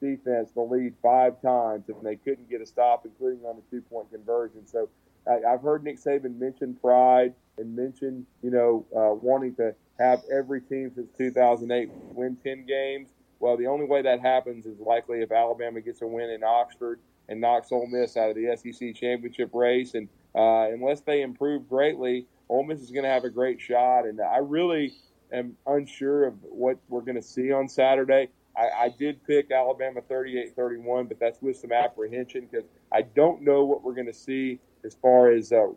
defense 0.00 0.50
the 0.52 0.62
lead 0.62 0.94
five 1.02 1.40
times, 1.42 1.88
and 1.88 1.96
they 2.02 2.16
couldn't 2.16 2.48
get 2.48 2.60
a 2.60 2.66
stop, 2.66 3.04
including 3.04 3.44
on 3.44 3.56
the 3.56 3.62
two 3.70 3.82
point 3.82 4.10
conversion. 4.10 4.66
So 4.66 4.88
I, 5.28 5.50
have 5.50 5.62
heard 5.62 5.84
Nick 5.84 6.02
Saban 6.02 6.38
mention 6.38 6.74
pride 6.74 7.34
and 7.58 7.76
mention 7.76 8.26
you 8.42 8.50
know 8.50 8.86
uh, 8.96 9.14
wanting 9.14 9.54
to 9.56 9.74
have 9.98 10.22
every 10.32 10.62
team 10.62 10.90
since 10.94 11.10
2008 11.18 11.90
win 12.14 12.36
10 12.42 12.64
games. 12.66 13.10
Well, 13.40 13.56
the 13.56 13.66
only 13.66 13.86
way 13.86 14.02
that 14.02 14.20
happens 14.20 14.66
is 14.66 14.78
likely 14.78 15.22
if 15.22 15.32
Alabama 15.32 15.80
gets 15.80 16.02
a 16.02 16.06
win 16.06 16.30
in 16.30 16.44
Oxford 16.44 17.00
and 17.28 17.40
knocks 17.40 17.72
Ole 17.72 17.86
Miss 17.86 18.16
out 18.16 18.30
of 18.30 18.36
the 18.36 18.54
SEC 18.56 18.94
championship 18.94 19.50
race. 19.54 19.94
And 19.94 20.08
uh, 20.34 20.70
unless 20.72 21.00
they 21.00 21.22
improve 21.22 21.68
greatly, 21.68 22.26
Ole 22.50 22.64
Miss 22.64 22.80
is 22.80 22.90
going 22.90 23.04
to 23.04 23.10
have 23.10 23.24
a 23.24 23.30
great 23.30 23.60
shot. 23.60 24.04
And 24.04 24.20
I 24.20 24.38
really 24.38 24.92
am 25.32 25.56
unsure 25.66 26.26
of 26.26 26.34
what 26.42 26.78
we're 26.88 27.00
going 27.00 27.16
to 27.16 27.22
see 27.22 27.50
on 27.50 27.68
Saturday. 27.68 28.28
I, 28.56 28.84
I 28.84 28.88
did 28.98 29.24
pick 29.24 29.50
Alabama 29.50 30.02
38 30.02 30.54
31, 30.54 31.06
but 31.06 31.18
that's 31.18 31.40
with 31.40 31.56
some 31.56 31.72
apprehension 31.72 32.46
because 32.50 32.68
I 32.92 33.02
don't 33.02 33.42
know 33.42 33.64
what 33.64 33.82
we're 33.82 33.94
going 33.94 34.06
to 34.06 34.12
see 34.12 34.58
as 34.84 34.94
far 35.00 35.30
as 35.30 35.52
uh, 35.52 35.68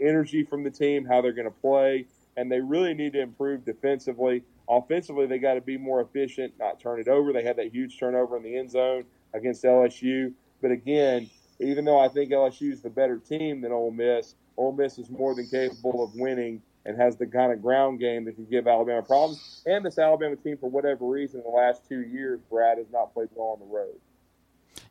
energy 0.00 0.44
from 0.44 0.62
the 0.62 0.70
team, 0.70 1.04
how 1.04 1.20
they're 1.20 1.32
going 1.32 1.50
to 1.50 1.60
play. 1.60 2.06
And 2.38 2.50
they 2.50 2.60
really 2.60 2.94
need 2.94 3.14
to 3.14 3.20
improve 3.20 3.64
defensively. 3.64 4.44
Offensively, 4.68 5.26
they 5.26 5.38
got 5.38 5.54
to 5.54 5.60
be 5.60 5.76
more 5.76 6.00
efficient, 6.00 6.54
not 6.58 6.78
turn 6.78 7.00
it 7.00 7.08
over. 7.08 7.32
They 7.32 7.42
had 7.42 7.56
that 7.56 7.74
huge 7.74 7.98
turnover 7.98 8.36
in 8.36 8.44
the 8.44 8.56
end 8.56 8.70
zone 8.70 9.04
against 9.34 9.64
LSU. 9.64 10.32
But 10.62 10.70
again, 10.70 11.28
even 11.58 11.84
though 11.84 11.98
I 11.98 12.08
think 12.08 12.30
LSU 12.30 12.72
is 12.72 12.80
the 12.82 12.90
better 12.90 13.18
team 13.18 13.60
than 13.60 13.72
Ole 13.72 13.90
Miss, 13.90 14.36
Ole 14.56 14.72
Miss 14.72 14.98
is 14.98 15.10
more 15.10 15.34
than 15.34 15.48
capable 15.48 16.04
of 16.04 16.14
winning 16.14 16.62
and 16.84 16.96
has 16.96 17.16
the 17.16 17.26
kind 17.26 17.52
of 17.52 17.60
ground 17.60 17.98
game 17.98 18.24
that 18.24 18.36
can 18.36 18.46
give 18.46 18.68
Alabama 18.68 19.02
problems. 19.02 19.62
And 19.66 19.84
this 19.84 19.98
Alabama 19.98 20.36
team, 20.36 20.56
for 20.58 20.70
whatever 20.70 21.06
reason, 21.06 21.40
in 21.40 21.44
the 21.44 21.56
last 21.56 21.82
two 21.88 22.02
years, 22.02 22.40
Brad 22.48 22.78
has 22.78 22.86
not 22.92 23.12
played 23.12 23.28
well 23.34 23.58
on 23.60 23.60
the 23.60 23.74
road. 23.74 23.98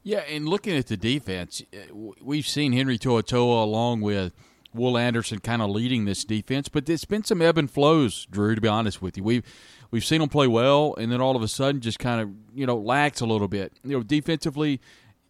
Yeah, 0.03 0.19
and 0.19 0.47
looking 0.47 0.77
at 0.77 0.87
the 0.87 0.97
defense, 0.97 1.63
uh, 1.73 1.93
we've 2.21 2.47
seen 2.47 2.73
Henry 2.73 2.97
To'oTo'o 2.97 3.63
along 3.63 4.01
with 4.01 4.33
Will 4.77 4.97
Anderson 4.97 5.39
kind 5.39 5.61
of 5.61 5.69
leading 5.69 6.05
this 6.05 6.23
defense, 6.23 6.69
but 6.69 6.85
there's 6.85 7.05
been 7.05 7.23
some 7.23 7.41
ebb 7.41 7.57
and 7.57 7.69
flows, 7.69 8.25
Drew. 8.29 8.55
To 8.55 8.61
be 8.61 8.67
honest 8.67 9.01
with 9.01 9.17
you, 9.17 9.23
we've 9.23 9.43
we've 9.91 10.05
seen 10.05 10.19
them 10.19 10.29
play 10.29 10.47
well, 10.47 10.95
and 10.97 11.11
then 11.11 11.21
all 11.21 11.35
of 11.35 11.41
a 11.41 11.47
sudden, 11.47 11.81
just 11.81 11.99
kind 11.99 12.21
of 12.21 12.29
you 12.53 12.65
know 12.65 12.77
lacks 12.77 13.21
a 13.21 13.25
little 13.25 13.47
bit. 13.47 13.73
You 13.83 13.97
know, 13.97 14.03
defensively, 14.03 14.79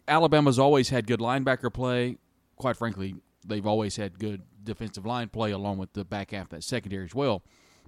Alabama's 0.08 0.60
always 0.60 0.90
had 0.90 1.08
good 1.08 1.20
linebacker 1.20 1.74
play. 1.74 2.18
Quite 2.56 2.78
frankly, 2.78 3.16
they've 3.46 3.66
always 3.66 3.96
had 3.96 4.20
good 4.20 4.42
defensive 4.64 5.06
line 5.06 5.30
play 5.30 5.52
along 5.52 5.78
with 5.78 5.94
the 5.94 6.04
back 6.04 6.32
half 6.32 6.46
of 6.46 6.50
that 6.50 6.64
secondary 6.64 7.06
as 7.06 7.16
well. 7.16 7.44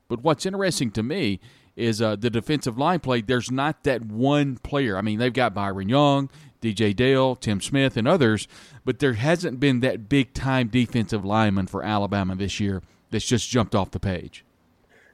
But 0.08 0.24
what's 0.24 0.46
interesting 0.46 0.92
to 0.92 1.04
me 1.04 1.40
is 1.76 2.02
uh, 2.02 2.16
the 2.16 2.30
defensive 2.30 2.78
line 2.78 3.00
play. 3.00 3.22
There's 3.22 3.52
not 3.52 3.84
that 3.84 4.04
one 4.04 4.58
player. 4.58 4.98
I 4.98 5.02
mean, 5.02 5.20
they've 5.20 5.32
got 5.32 5.54
Byron 5.54 5.88
Young, 5.88 6.30
DJ 6.62 6.96
Dale, 6.96 7.36
Tim 7.36 7.62
Smith, 7.62 7.98
and 7.98 8.08
others, 8.08 8.48
but 8.86 9.00
there 9.00 9.14
hasn't 9.14 9.60
been 9.60 9.80
that 9.82 10.10
big 10.10 10.34
time 10.34 10.68
defensive 10.68 11.24
lineman 11.24 11.68
for 11.68 11.84
Alabama 11.84 12.36
this 12.36 12.60
year 12.60 12.82
that's 13.12 13.26
just 13.26 13.50
jumped 13.50 13.76
off 13.76 13.92
the 13.92 14.00
page. 14.00 14.44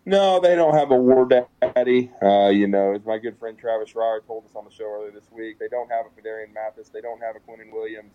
No, 0.08 0.40
they 0.40 0.56
don't 0.56 0.76
have 0.76 0.92
a 0.92 0.96
war 0.96 1.28
daddy. 1.28 2.12
Uh, 2.22 2.50
you 2.50 2.68
know, 2.68 2.94
as 2.94 3.04
my 3.06 3.18
good 3.18 3.38
friend 3.40 3.58
Travis 3.58 3.94
Reier 3.94 4.26
told 4.26 4.46
us 4.46 4.52
on 4.56 4.64
the 4.64 4.72
show 4.72 4.86
earlier 4.86 5.12
this 5.12 5.32
week, 5.32 5.58
they 5.58 5.68
don't 5.68 5.90
have 5.90 6.06
a 6.06 6.10
Phidarian 6.10 6.54
Mathis. 6.54 6.90
They 6.90 7.02
don't 7.02 7.22
have 7.22 7.36
a 7.36 7.40
Quinnen 7.40 7.72
Williams. 7.74 8.12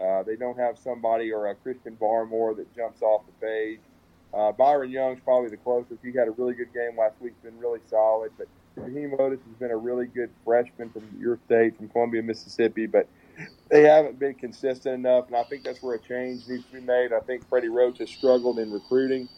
Uh, 0.00 0.22
they 0.22 0.36
don't 0.36 0.58
have 0.58 0.78
somebody 0.78 1.30
or 1.32 1.48
a 1.48 1.54
Christian 1.54 1.96
Barmore 2.00 2.56
that 2.56 2.74
jumps 2.74 3.02
off 3.02 3.22
the 3.26 3.46
page. 3.46 3.80
Uh, 4.32 4.52
Byron 4.52 4.90
Young's 4.90 5.20
probably 5.22 5.50
the 5.50 5.58
closest. 5.58 6.00
He 6.02 6.12
had 6.12 6.28
a 6.28 6.32
really 6.32 6.54
good 6.54 6.72
game 6.72 6.98
last 6.98 7.14
week, 7.20 7.34
been 7.42 7.58
really 7.58 7.80
solid. 7.88 8.32
But 8.38 8.48
Jaheim 8.78 9.16
Oatis 9.18 9.44
has 9.44 9.56
been 9.58 9.70
a 9.70 9.76
really 9.76 10.06
good 10.06 10.30
freshman 10.44 10.90
from 10.90 11.04
your 11.18 11.38
state, 11.46 11.76
from 11.76 11.88
Columbia, 11.88 12.22
Mississippi. 12.22 12.86
But 12.86 13.08
they 13.70 13.82
haven't 13.82 14.18
been 14.18 14.34
consistent 14.34 14.94
enough, 14.94 15.28
and 15.28 15.36
I 15.36 15.44
think 15.44 15.64
that's 15.64 15.82
where 15.82 15.94
a 15.94 15.98
change 15.98 16.46
needs 16.48 16.64
to 16.66 16.72
be 16.72 16.80
made. 16.80 17.12
I 17.12 17.20
think 17.20 17.48
Freddie 17.48 17.68
Roach 17.68 17.98
has 17.98 18.10
struggled 18.10 18.58
in 18.58 18.70
recruiting 18.70 19.28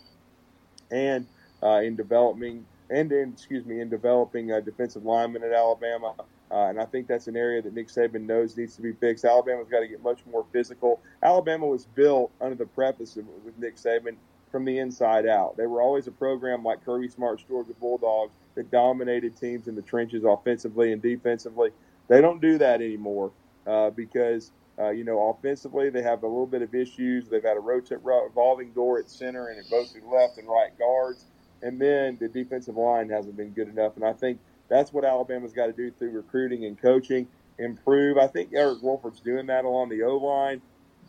and 0.91 1.27
uh, 1.63 1.81
in 1.83 1.97
developing 1.97 2.65
and 2.89 3.11
in 3.11 3.33
excuse 3.33 3.65
me 3.67 3.81
in 3.81 3.89
developing 3.89 4.49
defensive 4.65 5.05
lineman 5.05 5.43
at 5.43 5.53
Alabama. 5.53 6.15
Uh, 6.49 6.67
and 6.67 6.81
I 6.81 6.85
think 6.85 7.09
that's 7.09 7.27
an 7.27 7.37
area 7.37 7.61
that 7.61 7.75
Nick 7.75 7.89
Saban 7.89 8.23
knows 8.23 8.57
needs 8.57 8.77
to 8.77 8.83
be 8.83 8.93
fixed. 8.93 9.25
Alabama's 9.25 9.69
got 9.69 9.81
to 9.81 9.89
get 9.89 10.01
much 10.03 10.21
more 10.31 10.47
physical. 10.53 11.01
Alabama 11.21 11.67
was 11.67 11.87
built 11.87 12.31
under 12.41 12.55
the 12.55 12.67
preface 12.67 13.17
of, 13.17 13.27
with 13.45 13.59
Nick 13.59 13.77
Saban 13.77 14.15
from 14.53 14.65
the 14.65 14.79
inside 14.79 15.27
out. 15.27 15.57
They 15.57 15.67
were 15.67 15.83
always 15.83 16.07
a 16.07 16.13
program 16.13 16.63
like 16.63 16.85
Kirby 16.85 17.09
Smart's 17.09 17.43
Georgia 17.43 17.75
Bulldogs 17.81 18.35
that 18.57 18.71
dominated 18.71 19.37
teams 19.37 19.69
in 19.69 19.75
the 19.75 19.83
trenches 19.83 20.25
offensively 20.25 20.93
and 20.93 21.01
defensively. 21.01 21.71
They 22.09 22.21
don't 22.21 22.41
do 22.41 22.59
that 22.59 22.81
anymore 22.81 23.33
uh, 23.67 23.91
because, 23.91 24.51
uh, 24.79 24.91
you 24.91 25.05
know, 25.05 25.31
offensively 25.31 25.91
they 25.91 26.03
have 26.03 26.23
a 26.23 26.27
little 26.27 26.47
bit 26.47 26.63
of 26.63 26.75
issues. 26.75 27.29
They've 27.29 27.43
had 27.43 27.57
a 27.57 27.61
rotate, 27.61 27.99
revolving 28.03 28.73
door 28.73 28.99
at 28.99 29.09
center 29.09 29.49
and 29.49 29.59
at 29.59 29.71
both 29.71 29.93
the 29.93 30.01
left 30.07 30.39
and 30.39 30.49
right 30.49 30.77
guards. 30.79 31.25
And 31.63 31.81
then 31.81 32.17
the 32.21 32.29
defensive 32.29 32.77
line 32.77 33.09
hasn't 33.09 33.37
been 33.37 33.51
good 33.51 33.69
enough. 33.69 33.97
And 33.97 34.05
I 34.05 34.13
think 34.13 34.41
that's 34.69 34.93
what 34.93 35.05
Alabama's 35.05 35.53
got 35.53 35.67
to 35.67 35.73
do 35.73 35.91
through 35.91 36.11
recruiting 36.11 36.65
and 36.65 36.81
coaching, 36.81 37.27
improve. 37.59 38.19
I 38.19 38.27
think 38.27 38.51
Eric 38.53 38.83
Wolford's 38.83 39.21
doing 39.21 39.47
that 39.47 39.65
along 39.65 39.89
the 39.89 40.03
O 40.03 40.17
line. 40.17 40.61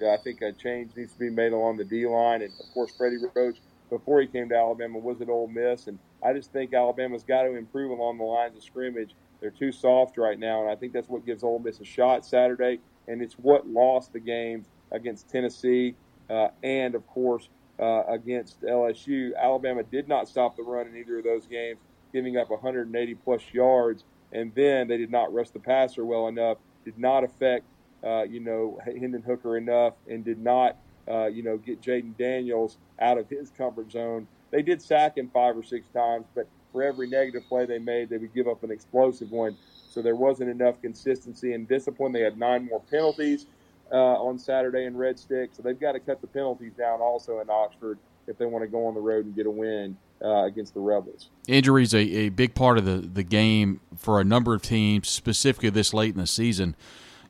I 0.02 0.18
think 0.18 0.42
a 0.42 0.52
change 0.52 0.92
needs 0.96 1.14
to 1.14 1.20
be 1.20 1.30
made 1.30 1.54
along 1.54 1.78
the 1.78 1.84
D 1.84 2.06
line. 2.06 2.42
And 2.44 2.54
of 2.60 2.72
course, 2.74 2.92
Freddie 2.96 3.18
Roach, 3.34 3.58
before 3.90 4.22
he 4.22 4.28
came 4.28 4.50
to 4.50 4.56
Alabama, 4.56 5.00
was 5.00 5.22
at 5.22 5.30
Ole 5.30 5.48
Miss. 5.48 5.88
And 5.88 6.00
I 6.24 6.34
just 6.34 6.52
think 6.52 6.74
Alabama's 6.74 7.24
got 7.24 7.44
to 7.44 7.56
improve 7.56 7.92
along 7.92 8.18
the 8.18 8.24
lines 8.24 8.56
of 8.56 8.64
scrimmage. 8.64 9.16
They're 9.40 9.52
too 9.52 9.72
soft 9.72 10.18
right 10.18 10.38
now. 10.38 10.62
And 10.62 10.70
I 10.70 10.76
think 10.76 10.94
that's 10.94 11.10
what 11.10 11.26
gives 11.26 11.44
Ole 11.44 11.60
Miss 11.60 11.80
a 11.80 11.86
shot 11.86 12.26
Saturday. 12.26 12.80
And 13.08 13.22
it's 13.22 13.36
what 13.36 13.68
lost 13.68 14.14
the 14.14 14.20
games 14.20 14.68
against 14.92 15.30
Tennessee 15.30 15.96
uh, 16.30 16.50
and, 16.64 16.96
of 16.96 17.06
course, 17.08 17.50
uh, 17.80 18.04
against 18.08 18.62
LSU. 18.62 19.32
Alabama 19.38 19.84
did 19.84 20.08
not 20.08 20.28
stop 20.28 20.58
the 20.58 20.64
run 20.64 20.88
in 20.88 20.96
either 20.96 21.20
of 21.20 21.24
those 21.24 21.46
games 21.46 21.80
giving 22.14 22.38
up 22.38 22.50
180 22.50 23.16
plus 23.16 23.42
yards, 23.52 24.04
and 24.32 24.54
then 24.56 24.88
they 24.88 24.98
did 24.98 25.12
not 25.12 25.34
rush 25.34 25.50
the 25.50 25.60
passer 25.60 26.06
well 26.06 26.28
enough, 26.28 26.58
did 26.86 26.98
not 26.98 27.24
affect, 27.24 27.66
uh, 28.04 28.24
you 28.24 28.40
know, 28.40 28.80
Hendon 28.86 29.22
Hooker 29.22 29.58
enough, 29.58 29.94
and 30.10 30.24
did 30.24 30.40
not, 30.40 30.78
uh, 31.10 31.28
you 31.28 31.44
know, 31.44 31.58
get 31.58 31.82
Jayden 31.82 32.18
Daniels 32.18 32.78
out 33.00 33.18
of 33.18 33.30
his 33.30 33.50
comfort 33.52 33.92
zone. 33.92 34.28
They 34.52 34.62
did 34.62 34.82
sack 34.82 35.18
him 35.18 35.30
five 35.34 35.58
or 35.58 35.64
six 35.64 35.88
times, 35.90 36.26
but 36.36 36.48
for 36.72 36.84
every 36.84 37.08
negative 37.08 37.44
play 37.48 37.66
they 37.66 37.80
made, 37.80 38.10
they 38.10 38.18
would 38.18 38.34
give 38.34 38.48
up 38.48 38.64
an 38.64 38.72
explosive 38.72 39.32
one. 39.32 39.58
So 39.90 40.02
there 40.02 40.16
wasn't 40.16 40.50
enough 40.50 40.82
consistency 40.82 41.54
and 41.54 41.68
discipline. 41.68 42.12
They 42.12 42.22
had 42.22 42.38
nine 42.38 42.66
more 42.66 42.82
penalties 42.92 43.46
uh, 43.92 43.96
on 43.96 44.38
Saturday 44.38 44.86
in 44.86 44.96
Red 44.96 45.18
Stick, 45.18 45.52
so 45.54 45.64
they've 45.64 45.80
got 45.80 45.94
to 45.94 46.00
cut 46.00 46.22
the 46.22 46.28
penalties 46.28 46.74
down 46.78 47.02
also 47.02 47.40
in 47.40 47.50
Oxford 47.50 47.98
if 48.28 48.38
they 48.38 48.46
want 48.46 48.64
to 48.64 48.68
go 48.68 48.86
on 48.86 48.94
the 48.94 49.00
road 49.00 49.26
and 49.26 49.36
get 49.36 49.46
a 49.46 49.52
win 49.52 49.98
uh, 50.22 50.44
against 50.44 50.74
the 50.74 50.80
Rebels. 50.80 51.30
Injuries 51.48 51.94
a, 51.94 52.00
a 52.00 52.30
big 52.30 52.54
part 52.54 52.78
of 52.78 52.86
the, 52.86 52.98
the 52.98 53.24
game 53.24 53.80
for 53.98 54.20
a 54.20 54.24
number 54.24 54.54
of 54.54 54.62
teams, 54.62 55.08
specifically 55.10 55.70
this 55.70 55.94
late 55.94 56.14
in 56.14 56.20
the 56.20 56.28
season. 56.28 56.76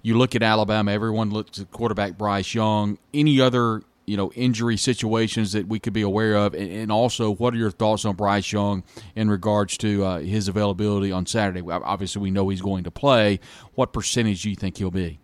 You 0.08 0.18
look 0.18 0.36
at 0.36 0.42
Alabama, 0.42 0.94
everyone 0.94 1.32
looks 1.32 1.60
at 1.60 1.70
quarterback 1.70 2.18
Bryce 2.18 2.54
Young. 2.54 2.98
Any 3.14 3.42
other 3.42 3.82
you 4.06 4.16
know 4.16 4.32
injury 4.36 4.78
situations 4.78 5.52
that 5.52 5.68
we 5.68 5.82
could 5.82 5.92
be 5.92 6.02
aware 6.02 6.36
of, 6.36 6.56
and, 6.56 6.90
also 6.94 7.30
what 7.30 7.54
are 7.54 7.58
your 7.58 7.72
thoughts 7.72 8.06
on 8.06 8.16
Bryce 8.16 8.54
Young 8.54 8.86
in 9.18 9.30
regards 9.30 9.76
to 9.80 10.06
uh, 10.06 10.20
his 10.20 10.48
availability 10.48 11.12
on 11.12 11.26
Saturday? 11.26 11.62
Obviously, 11.70 12.22
we 12.22 12.32
know 12.32 12.48
he's 12.48 12.62
going 12.62 12.86
to 12.86 12.90
play. 12.90 13.42
What 13.76 13.92
percentage 13.92 14.44
do 14.44 14.50
you 14.50 14.56
think 14.56 14.78
he'll 14.78 14.92
be? 14.92 15.20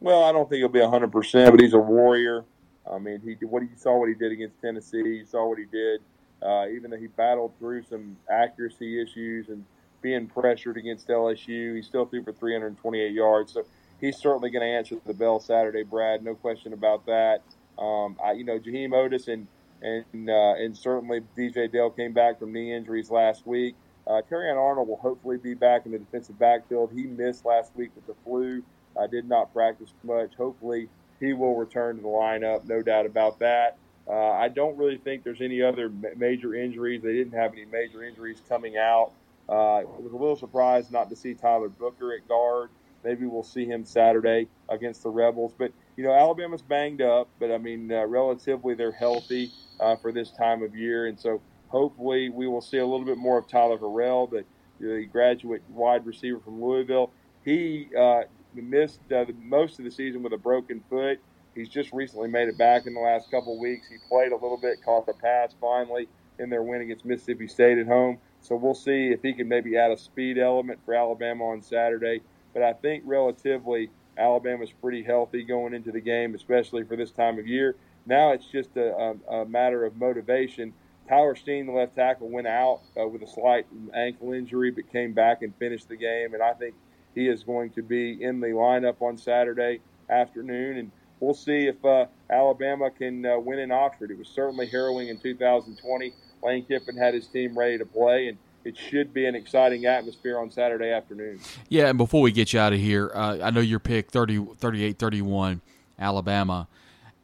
Well, 0.00 0.24
I 0.24 0.32
don't 0.32 0.50
think 0.50 0.58
he'll 0.58 0.68
be 0.68 0.80
100, 0.80 1.12
percent 1.12 1.52
but 1.52 1.60
he's 1.60 1.74
a 1.74 1.78
warrior. 1.78 2.44
I 2.92 2.98
mean, 2.98 3.20
he 3.24 3.34
what 3.46 3.62
you 3.62 3.68
saw 3.76 3.96
what 4.00 4.08
he 4.08 4.16
did 4.16 4.32
against 4.32 4.60
Tennessee. 4.60 4.98
You 4.98 5.26
saw 5.26 5.48
what 5.48 5.58
he 5.58 5.66
did, 5.66 6.00
uh, 6.42 6.66
even 6.74 6.90
though 6.90 6.98
he 6.98 7.06
battled 7.06 7.52
through 7.60 7.84
some 7.84 8.16
accuracy 8.28 9.00
issues 9.00 9.48
and 9.48 9.64
being 10.02 10.26
pressured 10.26 10.76
against 10.76 11.06
LSU. 11.06 11.76
He 11.76 11.82
still 11.82 12.04
threw 12.04 12.24
for 12.24 12.32
328 12.32 13.12
yards. 13.12 13.52
So 13.52 13.64
he's 14.02 14.18
certainly 14.18 14.50
going 14.50 14.60
to 14.60 14.68
answer 14.68 14.96
the 15.06 15.14
bell 15.14 15.40
Saturday, 15.40 15.84
Brad. 15.84 16.22
No 16.22 16.34
question 16.34 16.74
about 16.74 17.06
that. 17.06 17.40
Um, 17.78 18.18
I, 18.22 18.32
you 18.32 18.44
know, 18.44 18.58
Jaheim 18.58 18.90
Oatis 18.90 19.28
and 19.28 19.46
and 19.80 20.28
uh, 20.28 20.54
and 20.62 20.76
certainly 20.76 21.22
DJ 21.36 21.72
Dale 21.72 21.90
came 21.90 22.12
back 22.12 22.38
from 22.38 22.52
knee 22.52 22.74
injuries 22.74 23.10
last 23.10 23.46
week. 23.46 23.74
Uh, 24.06 24.20
Terrion 24.30 24.56
Arnold 24.56 24.88
will 24.88 24.96
hopefully 24.96 25.38
be 25.38 25.54
back 25.54 25.86
in 25.86 25.92
the 25.92 25.98
defensive 25.98 26.38
backfield. 26.38 26.90
He 26.94 27.04
missed 27.04 27.46
last 27.46 27.74
week 27.74 27.90
with 27.94 28.06
the 28.06 28.14
flu. 28.24 28.62
I 29.00 29.06
did 29.06 29.28
not 29.28 29.52
practice 29.54 29.94
much. 30.02 30.34
Hopefully, 30.34 30.88
he 31.18 31.32
will 31.32 31.56
return 31.56 31.96
to 31.96 32.02
the 32.02 32.08
lineup. 32.08 32.68
No 32.68 32.82
doubt 32.82 33.06
about 33.06 33.38
that. 33.38 33.78
Uh, 34.08 34.32
I 34.32 34.48
don't 34.48 34.76
really 34.76 34.98
think 34.98 35.22
there's 35.22 35.40
any 35.40 35.62
other 35.62 35.90
major 36.16 36.54
injuries. 36.54 37.02
They 37.02 37.12
didn't 37.12 37.38
have 37.38 37.52
any 37.52 37.64
major 37.64 38.02
injuries 38.02 38.42
coming 38.48 38.76
out. 38.76 39.12
Uh, 39.48 39.52
I 39.52 39.84
was 39.84 40.12
a 40.12 40.16
little 40.16 40.36
surprised 40.36 40.90
not 40.90 41.08
to 41.10 41.16
see 41.16 41.34
Tyler 41.34 41.68
Booker 41.68 42.12
at 42.14 42.26
guard. 42.28 42.70
Maybe 43.04 43.26
we'll 43.26 43.42
see 43.42 43.64
him 43.64 43.84
Saturday 43.84 44.48
against 44.68 45.02
the 45.02 45.10
Rebels. 45.10 45.52
But 45.56 45.72
you 45.96 46.04
know, 46.04 46.12
Alabama's 46.12 46.62
banged 46.62 47.02
up, 47.02 47.28
but 47.38 47.50
I 47.50 47.58
mean, 47.58 47.92
uh, 47.92 48.06
relatively 48.06 48.74
they're 48.74 48.92
healthy 48.92 49.50
uh, 49.80 49.96
for 49.96 50.12
this 50.12 50.30
time 50.30 50.62
of 50.62 50.74
year, 50.74 51.06
and 51.06 51.18
so 51.18 51.40
hopefully 51.68 52.28
we 52.28 52.46
will 52.46 52.60
see 52.60 52.78
a 52.78 52.86
little 52.86 53.06
bit 53.06 53.18
more 53.18 53.38
of 53.38 53.48
Tyler 53.48 53.78
Harrell, 53.78 54.30
the, 54.30 54.44
the 54.80 55.06
graduate 55.10 55.62
wide 55.68 56.06
receiver 56.06 56.38
from 56.40 56.62
Louisville. 56.62 57.10
He 57.44 57.88
uh, 57.98 58.22
missed 58.54 59.00
uh, 59.12 59.24
most 59.42 59.78
of 59.78 59.84
the 59.84 59.90
season 59.90 60.22
with 60.22 60.32
a 60.32 60.38
broken 60.38 60.82
foot. 60.88 61.18
He's 61.54 61.68
just 61.68 61.92
recently 61.92 62.28
made 62.28 62.48
it 62.48 62.56
back 62.56 62.86
in 62.86 62.94
the 62.94 63.00
last 63.00 63.30
couple 63.30 63.54
of 63.54 63.60
weeks. 63.60 63.88
He 63.88 63.96
played 64.08 64.32
a 64.32 64.36
little 64.36 64.58
bit, 64.60 64.82
caught 64.84 65.06
the 65.06 65.12
pass 65.12 65.54
finally 65.60 66.08
in 66.38 66.48
their 66.48 66.62
win 66.62 66.80
against 66.80 67.04
Mississippi 67.04 67.46
State 67.46 67.78
at 67.78 67.86
home. 67.86 68.18
So 68.40 68.56
we'll 68.56 68.74
see 68.74 69.08
if 69.08 69.22
he 69.22 69.32
can 69.34 69.48
maybe 69.48 69.76
add 69.76 69.90
a 69.90 69.96
speed 69.96 70.38
element 70.38 70.80
for 70.84 70.94
Alabama 70.94 71.44
on 71.48 71.62
Saturday. 71.62 72.22
But 72.52 72.62
I 72.62 72.72
think 72.72 73.04
relatively 73.06 73.90
Alabama's 74.18 74.72
pretty 74.80 75.02
healthy 75.02 75.42
going 75.42 75.74
into 75.74 75.92
the 75.92 76.00
game, 76.00 76.34
especially 76.34 76.84
for 76.84 76.96
this 76.96 77.10
time 77.10 77.38
of 77.38 77.46
year. 77.46 77.76
Now 78.06 78.32
it's 78.32 78.46
just 78.46 78.76
a, 78.76 78.94
a, 78.94 79.34
a 79.34 79.46
matter 79.46 79.84
of 79.84 79.96
motivation. 79.96 80.72
Tyler 81.08 81.34
Steen, 81.34 81.66
the 81.66 81.72
left 81.72 81.96
tackle, 81.96 82.28
went 82.28 82.46
out 82.46 82.80
uh, 83.00 83.06
with 83.06 83.22
a 83.22 83.26
slight 83.26 83.66
ankle 83.94 84.32
injury, 84.32 84.70
but 84.70 84.90
came 84.92 85.12
back 85.12 85.42
and 85.42 85.54
finished 85.56 85.88
the 85.88 85.96
game. 85.96 86.34
And 86.34 86.42
I 86.42 86.52
think 86.52 86.74
he 87.14 87.28
is 87.28 87.42
going 87.42 87.70
to 87.70 87.82
be 87.82 88.22
in 88.22 88.40
the 88.40 88.48
lineup 88.48 89.00
on 89.00 89.18
Saturday 89.18 89.80
afternoon. 90.08 90.78
And 90.78 90.90
we'll 91.20 91.34
see 91.34 91.66
if 91.66 91.84
uh, 91.84 92.06
Alabama 92.30 92.90
can 92.90 93.26
uh, 93.26 93.38
win 93.38 93.58
in 93.58 93.70
Oxford. 93.70 94.10
It 94.10 94.18
was 94.18 94.28
certainly 94.28 94.66
harrowing 94.66 95.08
in 95.08 95.18
2020. 95.18 96.12
Lane 96.42 96.64
Kiffin 96.64 96.96
had 96.96 97.14
his 97.14 97.26
team 97.28 97.56
ready 97.56 97.78
to 97.78 97.86
play, 97.86 98.28
and 98.28 98.38
it 98.64 98.76
should 98.76 99.12
be 99.12 99.26
an 99.26 99.34
exciting 99.34 99.86
atmosphere 99.86 100.38
on 100.38 100.50
Saturday 100.50 100.90
afternoon. 100.90 101.40
Yeah, 101.68 101.88
and 101.88 101.98
before 101.98 102.22
we 102.22 102.32
get 102.32 102.52
you 102.52 102.60
out 102.60 102.72
of 102.72 102.78
here, 102.78 103.10
uh, 103.14 103.38
I 103.42 103.50
know 103.50 103.60
your 103.60 103.80
pick 103.80 104.10
30, 104.10 104.46
38 104.56 104.98
31, 104.98 105.60
Alabama. 105.98 106.68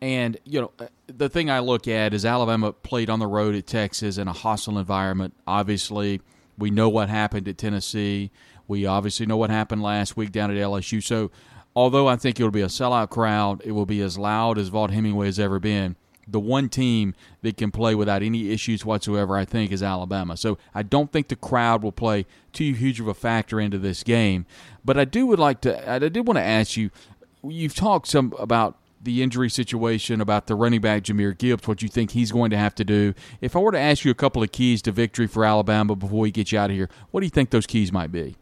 And, 0.01 0.37
you 0.45 0.61
know, 0.61 0.73
the 1.09 1.29
thing 1.29 1.51
I 1.51 1.59
look 1.59 1.89
at 1.89 2.15
is 2.15 2.25
Alabama 2.25 2.73
played 2.73 3.11
on 3.11 3.19
the 3.19 3.27
road 3.27 3.55
at 3.57 3.67
Texas 3.67 4.17
in 4.17 4.29
a 4.29 4.33
hostile 4.33 4.79
environment. 4.79 5.35
Obviously, 5.47 6.21
we 6.57 6.71
know 6.71 6.89
what 6.89 7.09
happened 7.09 7.49
at 7.49 7.59
Tennessee. 7.59 8.31
We 8.69 8.87
obviously 8.87 9.27
know 9.27 9.37
what 9.37 9.51
happened 9.51 9.83
last 9.83 10.17
week 10.17 10.31
down 10.31 10.51
at 10.51 10.57
LSU. 10.57 11.03
So, 11.03 11.31
although 11.75 12.07
I 12.07 12.17
think 12.17 12.39
it'll 12.39 12.53
be 12.53 12.61
a 12.61 12.67
sellout 12.67 13.11
crowd, 13.11 13.63
it 13.65 13.73
will 13.73 13.87
be 13.87 14.01
as 14.01 14.17
loud 14.19 14.57
as 14.57 14.71
Vaught 14.71 14.91
Hemingway 14.91 15.27
has 15.27 15.41
ever 15.41 15.59
been 15.59 15.97
the 16.31 16.41
one 16.41 16.69
team 16.69 17.15
that 17.43 17.57
can 17.57 17.71
play 17.71 17.95
without 17.95 18.23
any 18.23 18.51
issues 18.51 18.85
whatsoever, 18.85 19.37
I 19.37 19.45
think, 19.45 19.73
is 19.73 19.83
Alabama. 19.83 20.37
So 20.37 20.59
I 20.75 20.83
don't 20.83 21.11
think 21.11 21.29
the 21.29 21.37
crowd 21.37 21.83
will 21.83 21.93
play 21.93 22.27
too 22.53 22.73
huge 22.73 23.01
of 23.01 23.09
a 23.09 23.15
factor 23.15 23.59
into 23.59 23.79
this 23.79 24.03
game. 24.03 24.47
But 24.85 24.99
I 24.99 25.05
do 25.05 25.27
would 25.27 25.39
like 25.39 25.61
to. 25.63 25.91
I 25.91 25.99
did 25.99 26.27
want 26.27 26.37
to 26.37 26.45
ask 26.45 26.77
you. 26.77 26.91
You've 27.43 27.75
talked 27.75 28.09
some 28.09 28.35
about 28.39 28.77
the 29.01 29.23
injury 29.23 29.49
situation, 29.49 30.21
about 30.21 30.49
the 30.49 30.57
running 30.57 30.81
back 30.81 31.05
Jahmyr 31.05 31.37
Gibbs, 31.39 31.69
what 31.69 31.83
you 31.83 31.89
think 31.89 32.11
he's 32.11 32.33
going 32.33 32.51
to 32.51 32.57
have 32.57 32.75
to 32.75 32.85
do. 32.85 33.15
If 33.41 33.55
I 33.55 33.61
were 33.61 33.73
to 33.73 33.79
ask 33.79 34.05
you 34.05 34.11
a 34.11 34.15
couple 34.15 34.43
of 34.43 34.51
keys 34.51 34.83
to 34.83 34.93
victory 34.93 35.29
for 35.29 35.45
Alabama 35.45 35.95
before 35.95 36.19
we 36.19 36.33
get 36.33 36.51
you 36.51 36.59
out 36.59 36.71
of 36.71 36.77
here, 36.77 36.89
what 37.13 37.21
do 37.21 37.27
you 37.27 37.31
think 37.31 37.51
those 37.51 37.67
keys 37.67 37.93
might 37.93 38.11
be? 38.11 38.37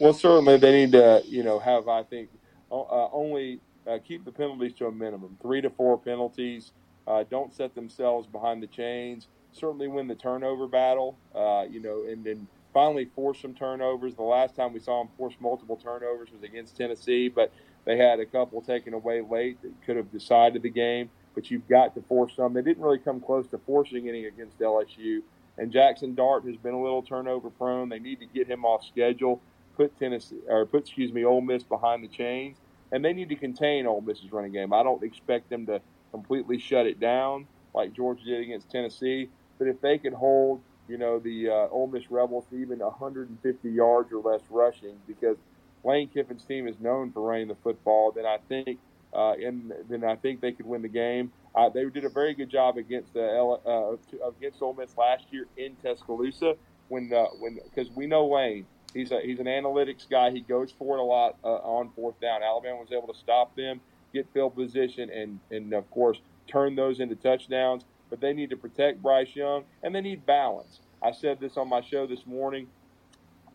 Well, 0.00 0.14
certainly 0.14 0.56
they 0.56 0.72
need 0.72 0.92
to, 0.92 1.22
you 1.26 1.42
know, 1.42 1.58
have 1.58 1.86
I 1.86 2.02
think 2.02 2.30
uh, 2.72 3.08
only 3.12 3.60
uh, 3.86 3.98
keep 4.06 4.24
the 4.24 4.32
penalties 4.32 4.72
to 4.74 4.86
a 4.86 4.92
minimum, 4.92 5.36
three 5.42 5.60
to 5.60 5.70
four 5.70 5.98
penalties 5.98 6.72
uh, 7.06 7.24
don't 7.30 7.52
set 7.52 7.74
themselves 7.74 8.26
behind 8.26 8.62
the 8.62 8.66
chains. 8.66 9.28
Certainly 9.52 9.88
win 9.88 10.08
the 10.08 10.14
turnover 10.14 10.66
battle, 10.66 11.16
uh, 11.34 11.64
you 11.70 11.80
know, 11.80 12.04
and 12.08 12.24
then 12.24 12.46
finally 12.72 13.04
force 13.14 13.40
some 13.40 13.54
turnovers. 13.54 14.14
The 14.14 14.22
last 14.22 14.56
time 14.56 14.72
we 14.72 14.80
saw 14.80 15.02
them 15.02 15.12
force 15.16 15.34
multiple 15.40 15.76
turnovers 15.76 16.30
was 16.32 16.42
against 16.42 16.76
Tennessee, 16.76 17.28
but 17.28 17.52
they 17.84 17.96
had 17.96 18.20
a 18.20 18.26
couple 18.26 18.60
taken 18.62 18.94
away 18.94 19.20
late 19.20 19.62
that 19.62 19.72
could 19.86 19.96
have 19.96 20.10
decided 20.10 20.62
the 20.62 20.70
game. 20.70 21.10
But 21.34 21.50
you've 21.50 21.68
got 21.68 21.94
to 21.94 22.02
force 22.02 22.34
some. 22.36 22.52
They 22.52 22.62
didn't 22.62 22.82
really 22.82 22.98
come 22.98 23.20
close 23.20 23.46
to 23.48 23.58
forcing 23.58 24.08
any 24.08 24.26
against 24.26 24.58
LSU. 24.58 25.20
And 25.56 25.72
Jackson 25.72 26.14
Dart 26.14 26.44
has 26.46 26.56
been 26.56 26.74
a 26.74 26.82
little 26.82 27.02
turnover 27.02 27.50
prone. 27.50 27.88
They 27.88 27.98
need 27.98 28.20
to 28.20 28.26
get 28.26 28.48
him 28.48 28.64
off 28.64 28.84
schedule, 28.84 29.40
put 29.76 29.96
Tennessee 29.98 30.40
or 30.48 30.66
put 30.66 30.82
excuse 30.82 31.12
me 31.12 31.24
Ole 31.24 31.40
Miss 31.40 31.62
behind 31.62 32.02
the 32.02 32.08
chains, 32.08 32.56
and 32.92 33.04
they 33.04 33.12
need 33.12 33.28
to 33.28 33.36
contain 33.36 33.86
Ole 33.86 34.00
Miss's 34.00 34.32
running 34.32 34.52
game. 34.52 34.72
I 34.72 34.82
don't 34.82 35.02
expect 35.02 35.50
them 35.50 35.66
to 35.66 35.80
completely 36.14 36.60
shut 36.60 36.86
it 36.86 37.00
down 37.00 37.44
like 37.74 37.92
Georgia 37.92 38.24
did 38.24 38.40
against 38.40 38.70
Tennessee. 38.70 39.28
But 39.58 39.66
if 39.66 39.80
they 39.80 39.98
can 39.98 40.12
hold, 40.12 40.60
you 40.88 40.96
know, 40.96 41.18
the 41.18 41.48
uh, 41.48 41.68
Ole 41.72 41.88
Miss 41.88 42.08
Rebels 42.08 42.44
to 42.50 42.56
even 42.56 42.78
150 42.78 43.68
yards 43.68 44.12
or 44.12 44.18
less 44.18 44.42
rushing, 44.48 44.96
because 45.08 45.36
Lane 45.82 46.08
Kiffin's 46.08 46.44
team 46.44 46.68
is 46.68 46.76
known 46.78 47.10
for 47.10 47.28
running 47.28 47.48
the 47.48 47.56
football, 47.56 48.12
then 48.12 48.26
I 48.26 48.38
think, 48.48 48.78
uh, 49.12 49.32
and 49.32 49.72
then 49.88 50.04
I 50.04 50.14
think 50.14 50.40
they 50.40 50.52
could 50.52 50.66
win 50.66 50.82
the 50.82 50.88
game. 50.88 51.32
Uh, 51.52 51.68
they 51.68 51.84
did 51.86 52.04
a 52.04 52.08
very 52.08 52.34
good 52.34 52.50
job 52.50 52.76
against 52.76 53.12
the 53.14 53.58
uh, 53.66 54.28
against 54.28 54.62
Ole 54.62 54.74
Miss 54.74 54.96
last 54.96 55.24
year 55.30 55.46
in 55.56 55.74
Tuscaloosa 55.82 56.54
when 56.88 57.12
uh, 57.12 57.26
when 57.40 57.58
because 57.64 57.90
we 57.96 58.06
know 58.06 58.26
Lane. 58.28 58.66
He's 58.92 59.10
a, 59.10 59.20
he's 59.20 59.40
an 59.40 59.46
analytics 59.46 60.08
guy. 60.08 60.30
He 60.30 60.40
goes 60.40 60.70
for 60.70 60.96
it 60.96 61.00
a 61.00 61.04
lot 61.04 61.36
uh, 61.42 61.48
on 61.48 61.90
fourth 61.96 62.20
down. 62.20 62.44
Alabama 62.44 62.76
was 62.76 62.92
able 62.92 63.12
to 63.12 63.18
stop 63.18 63.56
them 63.56 63.80
get 64.14 64.32
field 64.32 64.54
position, 64.54 65.10
and, 65.10 65.40
and 65.50 65.74
of 65.74 65.90
course, 65.90 66.18
turn 66.46 66.74
those 66.74 67.00
into 67.00 67.16
touchdowns. 67.16 67.84
But 68.08 68.20
they 68.20 68.32
need 68.32 68.50
to 68.50 68.56
protect 68.56 69.02
Bryce 69.02 69.34
Young, 69.34 69.64
and 69.82 69.94
they 69.94 70.00
need 70.00 70.24
balance. 70.24 70.80
I 71.02 71.12
said 71.12 71.40
this 71.40 71.56
on 71.56 71.68
my 71.68 71.80
show 71.80 72.06
this 72.06 72.24
morning. 72.26 72.68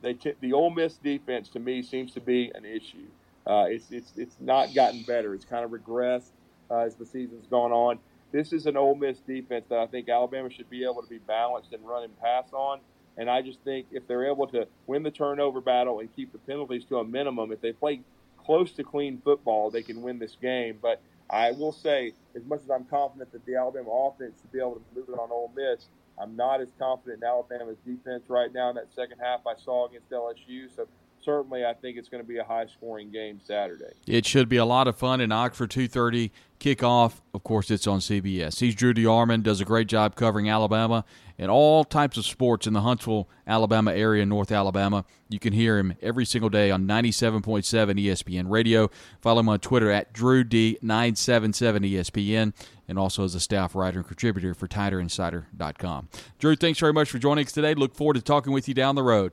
They 0.02 0.13
t- 0.13 0.34
the 0.39 0.54
Ole 0.54 0.69
Miss 0.69 0.95
defense 0.95 1.50
to 1.50 1.60
me 1.60 1.82
seems 1.82 2.13
to 2.13 2.22
be 2.22 2.52
an 2.54 2.65
issue. 2.65 3.08
Uh, 3.48 3.65
it's 3.69 3.89
it's 3.89 4.13
it's 4.17 4.36
not 4.39 4.74
gotten 4.74 5.04
better. 5.04 5.34
It's 5.34 5.45
kind 5.45 5.65
of 5.65 5.72
regressed 5.72 6.32
uh, 6.69 6.80
as 6.80 6.95
the 6.95 7.06
season's 7.06 7.48
gone 7.48 7.72
on. 7.72 8.00
This 8.32 8.54
is 8.54 8.65
an 8.65 8.78
Ole 8.78 8.95
Miss 8.95 9.19
defense 9.19 9.65
that 9.69 9.80
I 9.80 9.88
think 9.88 10.10
Alabama 10.10 10.50
should 10.50 10.69
be 10.69 10.84
able 10.84 11.02
to 11.02 11.10
be 11.10 11.17
balanced 11.17 11.74
and 11.74 11.86
run 11.88 12.04
and 12.04 12.19
pass 12.19 12.45
on. 12.54 12.80
And 13.17 13.30
I 13.30 13.41
just 13.41 13.60
think 13.62 13.88
if 13.91 14.08
they're 14.08 14.30
able 14.30 14.48
to 14.48 14.67
win 14.88 15.04
the 15.04 15.12
turnover 15.12 15.62
battle 15.62 16.00
and 16.00 16.15
keep 16.15 16.32
the 16.32 16.38
penalties 16.38 16.86
to 16.86 17.00
a 17.00 17.04
minimum, 17.04 17.52
if 17.52 17.60
they 17.60 17.74
play 17.74 18.02
close 18.49 18.71
to 18.71 18.83
clean 18.83 19.21
football, 19.23 19.69
they 19.69 19.83
can 19.83 20.01
win 20.01 20.17
this 20.17 20.35
game. 20.41 20.79
But 20.81 21.03
I 21.29 21.51
will 21.51 21.71
say, 21.71 22.13
as 22.35 22.43
much 22.45 22.62
as 22.63 22.71
I'm 22.71 22.83
confident 22.85 23.31
that 23.31 23.45
the 23.45 23.53
Alabama 23.53 23.91
offense 23.91 24.39
should 24.41 24.51
be 24.51 24.57
able 24.57 24.81
to 24.81 24.81
move 24.95 25.07
it 25.07 25.19
on 25.19 25.29
Ole 25.29 25.51
Miss, 25.55 25.85
I'm 26.17 26.35
not 26.35 26.59
as 26.59 26.69
confident 26.79 27.21
in 27.21 27.29
Alabama's 27.29 27.77
defense 27.85 28.23
right 28.27 28.51
now 28.51 28.71
in 28.71 28.75
that 28.77 28.88
second 28.95 29.19
half 29.21 29.41
I 29.45 29.53
saw 29.63 29.88
against 29.88 30.09
LSU. 30.09 30.75
So 30.75 30.88
certainly 31.29 31.65
I 31.65 31.73
think 31.73 31.97
it's 31.97 32.09
going 32.09 32.23
to 32.23 32.27
be 32.27 32.37
a 32.37 32.43
high 32.43 32.65
scoring 32.65 33.11
game 33.11 33.39
Saturday. 33.43 33.93
It 34.07 34.25
should 34.25 34.49
be 34.49 34.57
a 34.57 34.65
lot 34.65 34.87
of 34.87 34.97
fun 34.97 35.21
in 35.21 35.31
Oxford 35.31 35.69
2:30 35.69 36.31
kickoff. 36.59 37.21
Of 37.33 37.43
course, 37.43 37.69
it's 37.69 37.87
on 37.87 37.99
CBS. 37.99 38.59
He's 38.59 38.75
Drew 38.75 38.93
DeArmond, 38.93 39.43
does 39.43 39.61
a 39.61 39.65
great 39.65 39.87
job 39.87 40.15
covering 40.15 40.49
Alabama 40.49 41.05
and 41.37 41.49
all 41.49 41.83
types 41.85 42.17
of 42.17 42.25
sports 42.25 42.67
in 42.67 42.73
the 42.73 42.81
Huntsville, 42.81 43.29
Alabama 43.47 43.93
area, 43.93 44.25
North 44.25 44.51
Alabama. 44.51 45.05
You 45.29 45.39
can 45.39 45.53
hear 45.53 45.77
him 45.77 45.95
every 46.01 46.25
single 46.25 46.49
day 46.49 46.69
on 46.71 46.85
97.7 46.85 47.63
ESPN 47.63 48.49
Radio. 48.49 48.89
Follow 49.21 49.39
him 49.39 49.49
on 49.49 49.59
Twitter 49.59 49.89
at 49.89 50.13
DrewD977 50.13 50.81
ESPN 50.81 52.53
and 52.87 52.99
also 52.99 53.23
as 53.23 53.35
a 53.35 53.39
staff 53.39 53.75
writer 53.75 53.99
and 53.99 54.07
contributor 54.07 54.53
for 54.53 54.67
TiderInsider.com. 54.67 56.09
Drew, 56.39 56.55
thanks 56.55 56.79
very 56.79 56.93
much 56.93 57.09
for 57.09 57.19
joining 57.19 57.45
us 57.45 57.51
today. 57.51 57.73
Look 57.73 57.95
forward 57.95 58.15
to 58.15 58.21
talking 58.21 58.51
with 58.51 58.67
you 58.67 58.73
down 58.73 58.95
the 58.95 59.03
road. 59.03 59.31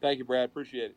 Thank 0.00 0.18
you, 0.18 0.24
Brad. 0.24 0.46
Appreciate 0.46 0.90
it. 0.90 0.96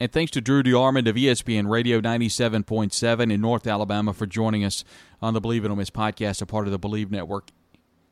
And 0.00 0.10
thanks 0.10 0.30
to 0.30 0.40
Drew 0.40 0.62
DeArmond 0.62 1.06
of 1.08 1.16
ESPN 1.16 1.68
Radio 1.68 2.00
97.7 2.00 3.30
in 3.30 3.38
North 3.38 3.66
Alabama 3.66 4.14
for 4.14 4.24
joining 4.24 4.64
us 4.64 4.82
on 5.20 5.34
the 5.34 5.42
Bleav 5.42 5.62
in 5.66 5.70
Ole 5.70 5.76
Miss 5.76 5.90
podcast, 5.90 6.40
a 6.40 6.46
part 6.46 6.66
of 6.66 6.72
the 6.72 6.78
Bleav 6.78 7.10
Network. 7.10 7.50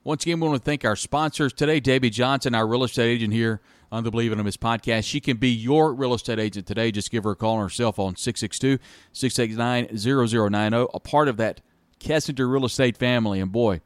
Once 0.04 0.22
again, 0.22 0.38
we 0.38 0.48
want 0.48 0.60
to 0.60 0.64
thank 0.64 0.84
our 0.84 0.94
sponsors 0.94 1.54
today. 1.54 1.80
Debbie 1.80 2.10
Johnson, 2.10 2.54
our 2.54 2.66
real 2.66 2.84
estate 2.84 3.08
agent 3.08 3.32
here 3.32 3.62
on 3.90 4.04
the 4.04 4.10
Bleav 4.10 4.32
in 4.32 4.38
Ole 4.38 4.44
Miss 4.44 4.58
podcast. 4.58 5.04
She 5.04 5.18
can 5.18 5.38
be 5.38 5.48
your 5.48 5.94
real 5.94 6.12
estate 6.12 6.38
agent 6.38 6.66
today. 6.66 6.92
Just 6.92 7.10
give 7.10 7.24
her 7.24 7.30
a 7.30 7.36
call 7.36 7.56
on 7.56 7.62
her 7.62 7.70
cell 7.70 7.92
phone, 7.92 8.16
662 8.16 8.78
689 9.14 9.96
0090, 9.96 10.90
a 10.92 11.00
part 11.00 11.28
of 11.28 11.38
that 11.38 11.62
Kessinger 12.00 12.52
real 12.52 12.66
estate 12.66 12.98
family. 12.98 13.40
And 13.40 13.50
boy, 13.50 13.80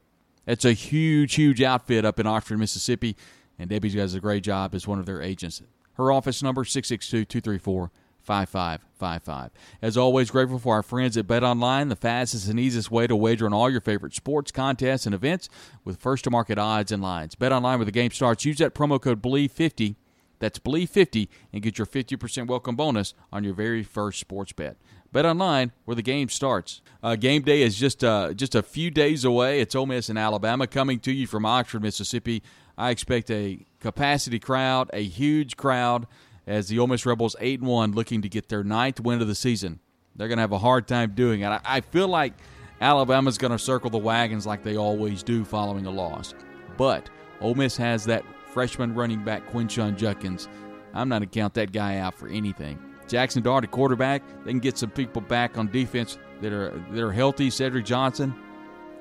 it's 0.44 0.64
a 0.64 0.72
huge, 0.72 1.36
huge 1.36 1.62
outfit 1.62 2.04
up 2.04 2.18
in 2.18 2.26
Oxford, 2.26 2.58
Mississippi. 2.58 3.16
And 3.60 3.70
Debbie 3.70 3.90
does 3.90 4.14
a 4.14 4.20
great 4.20 4.42
job 4.42 4.74
as 4.74 4.88
one 4.88 4.98
of 4.98 5.06
their 5.06 5.22
agents. 5.22 5.62
Her 5.94 6.10
office 6.12 6.42
number 6.42 6.64
662-234 6.64 7.90
5555. 8.22 9.50
As 9.80 9.96
always, 9.96 10.30
grateful 10.30 10.58
for 10.58 10.74
our 10.74 10.82
friends 10.82 11.16
at 11.16 11.26
Bet 11.26 11.42
Online, 11.42 11.88
the 11.88 11.96
fastest 11.96 12.48
and 12.48 12.58
easiest 12.58 12.90
way 12.90 13.06
to 13.06 13.16
wager 13.16 13.46
on 13.46 13.52
all 13.52 13.68
your 13.68 13.80
favorite 13.80 14.14
sports, 14.14 14.52
contests, 14.52 15.06
and 15.06 15.14
events 15.14 15.48
with 15.84 15.98
first 15.98 16.24
to 16.24 16.30
market 16.30 16.58
odds 16.58 16.92
and 16.92 17.02
lines. 17.02 17.34
Bet 17.34 17.52
Online 17.52 17.78
where 17.78 17.84
the 17.84 17.90
game 17.90 18.10
starts. 18.12 18.44
Use 18.44 18.58
that 18.58 18.74
promo 18.74 19.00
code 19.00 19.20
BLEAV50 19.22 19.96
That's 20.38 20.58
BLEAV50 20.58 21.28
and 21.52 21.62
get 21.62 21.78
your 21.78 21.86
50% 21.86 22.46
welcome 22.46 22.76
bonus 22.76 23.14
on 23.32 23.44
your 23.44 23.54
very 23.54 23.82
first 23.82 24.20
sports 24.20 24.52
bet. 24.52 24.76
Bet 25.12 25.26
online 25.26 25.72
where 25.84 25.94
the 25.94 26.02
game 26.02 26.30
starts. 26.30 26.80
Uh, 27.02 27.16
game 27.16 27.42
day 27.42 27.60
is 27.60 27.76
just 27.76 28.02
uh, 28.02 28.32
just 28.32 28.54
a 28.54 28.62
few 28.62 28.90
days 28.90 29.24
away. 29.24 29.60
It's 29.60 29.74
Ole 29.74 29.84
Miss 29.84 30.08
in 30.08 30.16
Alabama 30.16 30.66
coming 30.66 30.98
to 31.00 31.12
you 31.12 31.26
from 31.26 31.44
Oxford, 31.44 31.82
Mississippi. 31.82 32.42
I 32.76 32.90
expect 32.90 33.30
a 33.30 33.64
capacity 33.80 34.38
crowd, 34.38 34.90
a 34.92 35.02
huge 35.02 35.56
crowd, 35.56 36.06
as 36.46 36.68
the 36.68 36.78
Ole 36.78 36.86
Miss 36.86 37.06
Rebels 37.06 37.36
eight 37.40 37.60
and 37.60 37.68
one, 37.68 37.92
looking 37.92 38.22
to 38.22 38.28
get 38.28 38.48
their 38.48 38.64
ninth 38.64 39.00
win 39.00 39.20
of 39.20 39.28
the 39.28 39.34
season. 39.34 39.80
They're 40.16 40.28
going 40.28 40.38
to 40.38 40.42
have 40.42 40.52
a 40.52 40.58
hard 40.58 40.86
time 40.86 41.12
doing 41.14 41.40
it. 41.40 41.60
I, 41.64 41.80
feel 41.80 42.08
like 42.08 42.34
Alabama's 42.80 43.38
going 43.38 43.52
to 43.52 43.58
circle 43.58 43.90
the 43.90 43.98
wagons 43.98 44.46
like 44.46 44.62
they 44.62 44.76
always 44.76 45.22
do 45.22 45.44
following 45.44 45.86
a 45.86 45.90
loss, 45.90 46.34
but 46.76 47.08
Ole 47.40 47.54
Miss 47.54 47.76
has 47.76 48.04
that 48.04 48.24
freshman 48.52 48.94
running 48.94 49.24
back 49.24 49.50
Quinshon 49.50 49.96
Judkins. 49.96 50.48
I'm 50.94 51.08
not 51.08 51.20
going 51.20 51.28
to 51.30 51.38
count 51.38 51.54
that 51.54 51.72
guy 51.72 51.96
out 51.96 52.14
for 52.14 52.28
anything. 52.28 52.78
Jackson 53.08 53.42
Dart 53.42 53.64
at 53.64 53.70
quarterback. 53.70 54.22
They 54.44 54.50
can 54.50 54.60
get 54.60 54.78
some 54.78 54.90
people 54.90 55.22
back 55.22 55.58
on 55.58 55.70
defense 55.70 56.18
that 56.40 56.52
are 56.52 56.70
that 56.92 57.02
are 57.02 57.12
healthy. 57.12 57.50
Cedric 57.50 57.84
Johnson. 57.84 58.34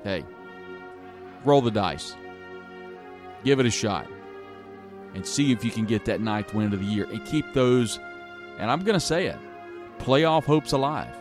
Hey, 0.02 0.24
roll 1.44 1.60
the 1.60 1.70
dice. 1.70 2.16
Give 3.44 3.60
it 3.60 3.66
a 3.66 3.70
shot. 3.70 4.06
And 5.14 5.26
see 5.26 5.52
if 5.52 5.64
you 5.64 5.70
can 5.70 5.84
get 5.84 6.04
that 6.06 6.20
ninth 6.20 6.54
win 6.54 6.72
of 6.72 6.80
the 6.80 6.86
year 6.86 7.04
and 7.04 7.24
keep 7.26 7.52
those, 7.52 7.98
and 8.58 8.70
I'm 8.70 8.82
going 8.82 8.94
to 8.94 9.00
say 9.00 9.26
it, 9.26 9.36
playoff 9.98 10.44
hopes 10.44 10.72
alive. 10.72 11.14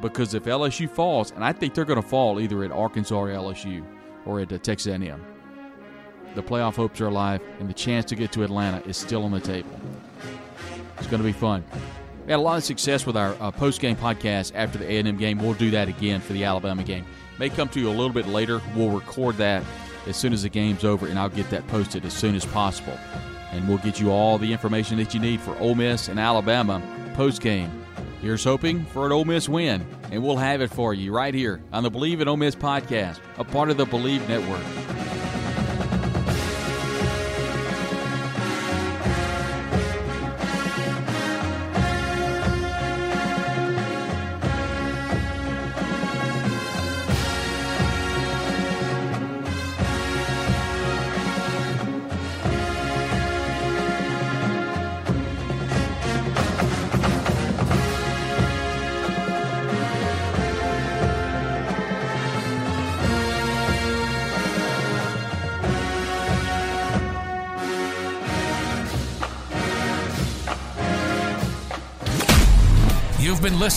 Because 0.00 0.34
if 0.34 0.44
LSU 0.44 0.90
falls, 0.90 1.30
and 1.30 1.44
I 1.44 1.52
think 1.52 1.74
they're 1.74 1.84
going 1.84 2.02
to 2.02 2.06
fall 2.06 2.40
either 2.40 2.64
at 2.64 2.72
Arkansas 2.72 3.14
or 3.16 3.28
LSU 3.28 3.84
or 4.26 4.40
at 4.40 4.48
Texas 4.62 4.86
A&M, 4.92 5.24
the 6.34 6.42
playoff 6.42 6.74
hopes 6.74 7.00
are 7.00 7.06
alive, 7.06 7.40
and 7.60 7.68
the 7.68 7.74
chance 7.74 8.04
to 8.06 8.16
get 8.16 8.32
to 8.32 8.42
Atlanta 8.42 8.86
is 8.88 8.96
still 8.96 9.22
on 9.24 9.30
the 9.30 9.40
table. 9.40 9.70
It's 10.98 11.06
going 11.06 11.22
to 11.22 11.26
be 11.26 11.32
fun. 11.32 11.64
We 12.24 12.30
had 12.30 12.38
a 12.38 12.42
lot 12.42 12.58
of 12.58 12.64
success 12.64 13.06
with 13.06 13.16
our 13.16 13.36
uh, 13.40 13.50
post-game 13.50 13.96
podcast 13.96 14.52
after 14.54 14.78
the 14.78 14.86
A&M 14.90 15.16
game. 15.16 15.38
We'll 15.38 15.54
do 15.54 15.70
that 15.70 15.88
again 15.88 16.20
for 16.20 16.32
the 16.32 16.44
Alabama 16.44 16.82
game. 16.82 17.04
May 17.38 17.50
come 17.50 17.68
to 17.68 17.80
you 17.80 17.88
a 17.88 17.90
little 17.90 18.12
bit 18.12 18.26
later. 18.26 18.60
We'll 18.74 18.90
record 18.90 19.36
that 19.36 19.62
as 20.06 20.16
soon 20.16 20.32
as 20.32 20.42
the 20.42 20.48
game's 20.48 20.84
over, 20.84 21.06
and 21.06 21.18
I'll 21.18 21.28
get 21.28 21.50
that 21.50 21.66
posted 21.68 22.04
as 22.04 22.12
soon 22.12 22.34
as 22.34 22.44
possible. 22.46 22.98
And 23.52 23.68
we'll 23.68 23.78
get 23.78 24.00
you 24.00 24.10
all 24.10 24.38
the 24.38 24.52
information 24.52 24.96
that 24.98 25.14
you 25.14 25.20
need 25.20 25.40
for 25.40 25.56
Ole 25.58 25.74
Miss 25.74 26.08
and 26.08 26.18
Alabama 26.18 26.82
post-game. 27.14 27.70
Here's 28.20 28.44
hoping 28.44 28.84
for 28.86 29.06
an 29.06 29.12
Ole 29.12 29.24
Miss 29.24 29.48
win, 29.48 29.86
and 30.10 30.22
we'll 30.22 30.36
have 30.36 30.60
it 30.60 30.70
for 30.70 30.94
you 30.94 31.12
right 31.12 31.34
here 31.34 31.62
on 31.72 31.82
the 31.82 31.90
Bleav 31.90 32.20
in 32.20 32.28
Ole 32.28 32.36
Miss 32.36 32.54
podcast, 32.54 33.20
a 33.38 33.44
part 33.44 33.70
of 33.70 33.76
the 33.76 33.86
Bleav 33.86 34.26
Network. 34.28 34.83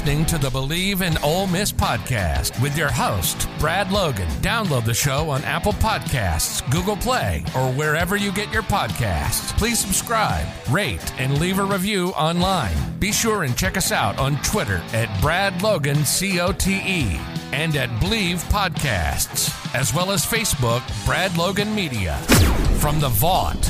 Listening 0.08 0.26
to 0.28 0.38
the 0.38 0.50
Bleav 0.50 1.02
in 1.02 1.18
Ole 1.18 1.48
Miss 1.48 1.70
podcast 1.70 2.62
with 2.62 2.78
your 2.78 2.90
host, 2.90 3.50
Brad 3.60 3.92
Logan. 3.92 4.30
Download 4.40 4.86
the 4.86 4.94
show 4.94 5.30
on 5.30 5.44
Apple 5.44 5.74
Podcasts, 5.74 6.64
Google 6.72 6.96
Play, 6.96 7.44
or 7.54 7.74
wherever 7.74 8.16
you 8.16 8.32
get 8.32 8.50
your 8.54 8.64
podcasts. 8.64 9.52
Please 9.58 9.78
subscribe, 9.78 10.48
rate, 10.70 11.14
and 11.20 11.42
leave 11.42 11.60
a 11.60 11.64
review 11.66 12.12
online. 12.12 12.74
Be 13.00 13.12
sure 13.12 13.44
and 13.44 13.58
check 13.58 13.76
us 13.76 13.92
out 13.92 14.18
on 14.18 14.42
Twitter 14.44 14.82
at 14.94 15.10
Brad 15.22 15.62
Logan 15.62 15.98
COTE 15.98 17.20
and 17.52 17.76
at 17.76 17.90
Bleav 18.00 18.42
Podcasts, 18.50 19.76
as 19.76 19.94
well 19.94 20.12
as 20.12 20.26
Facebook, 20.26 20.84
Brad 21.06 21.38
Logan 21.38 21.76
Media. 21.76 22.16
From 22.80 23.02
the 23.02 23.10
vault 23.10 23.70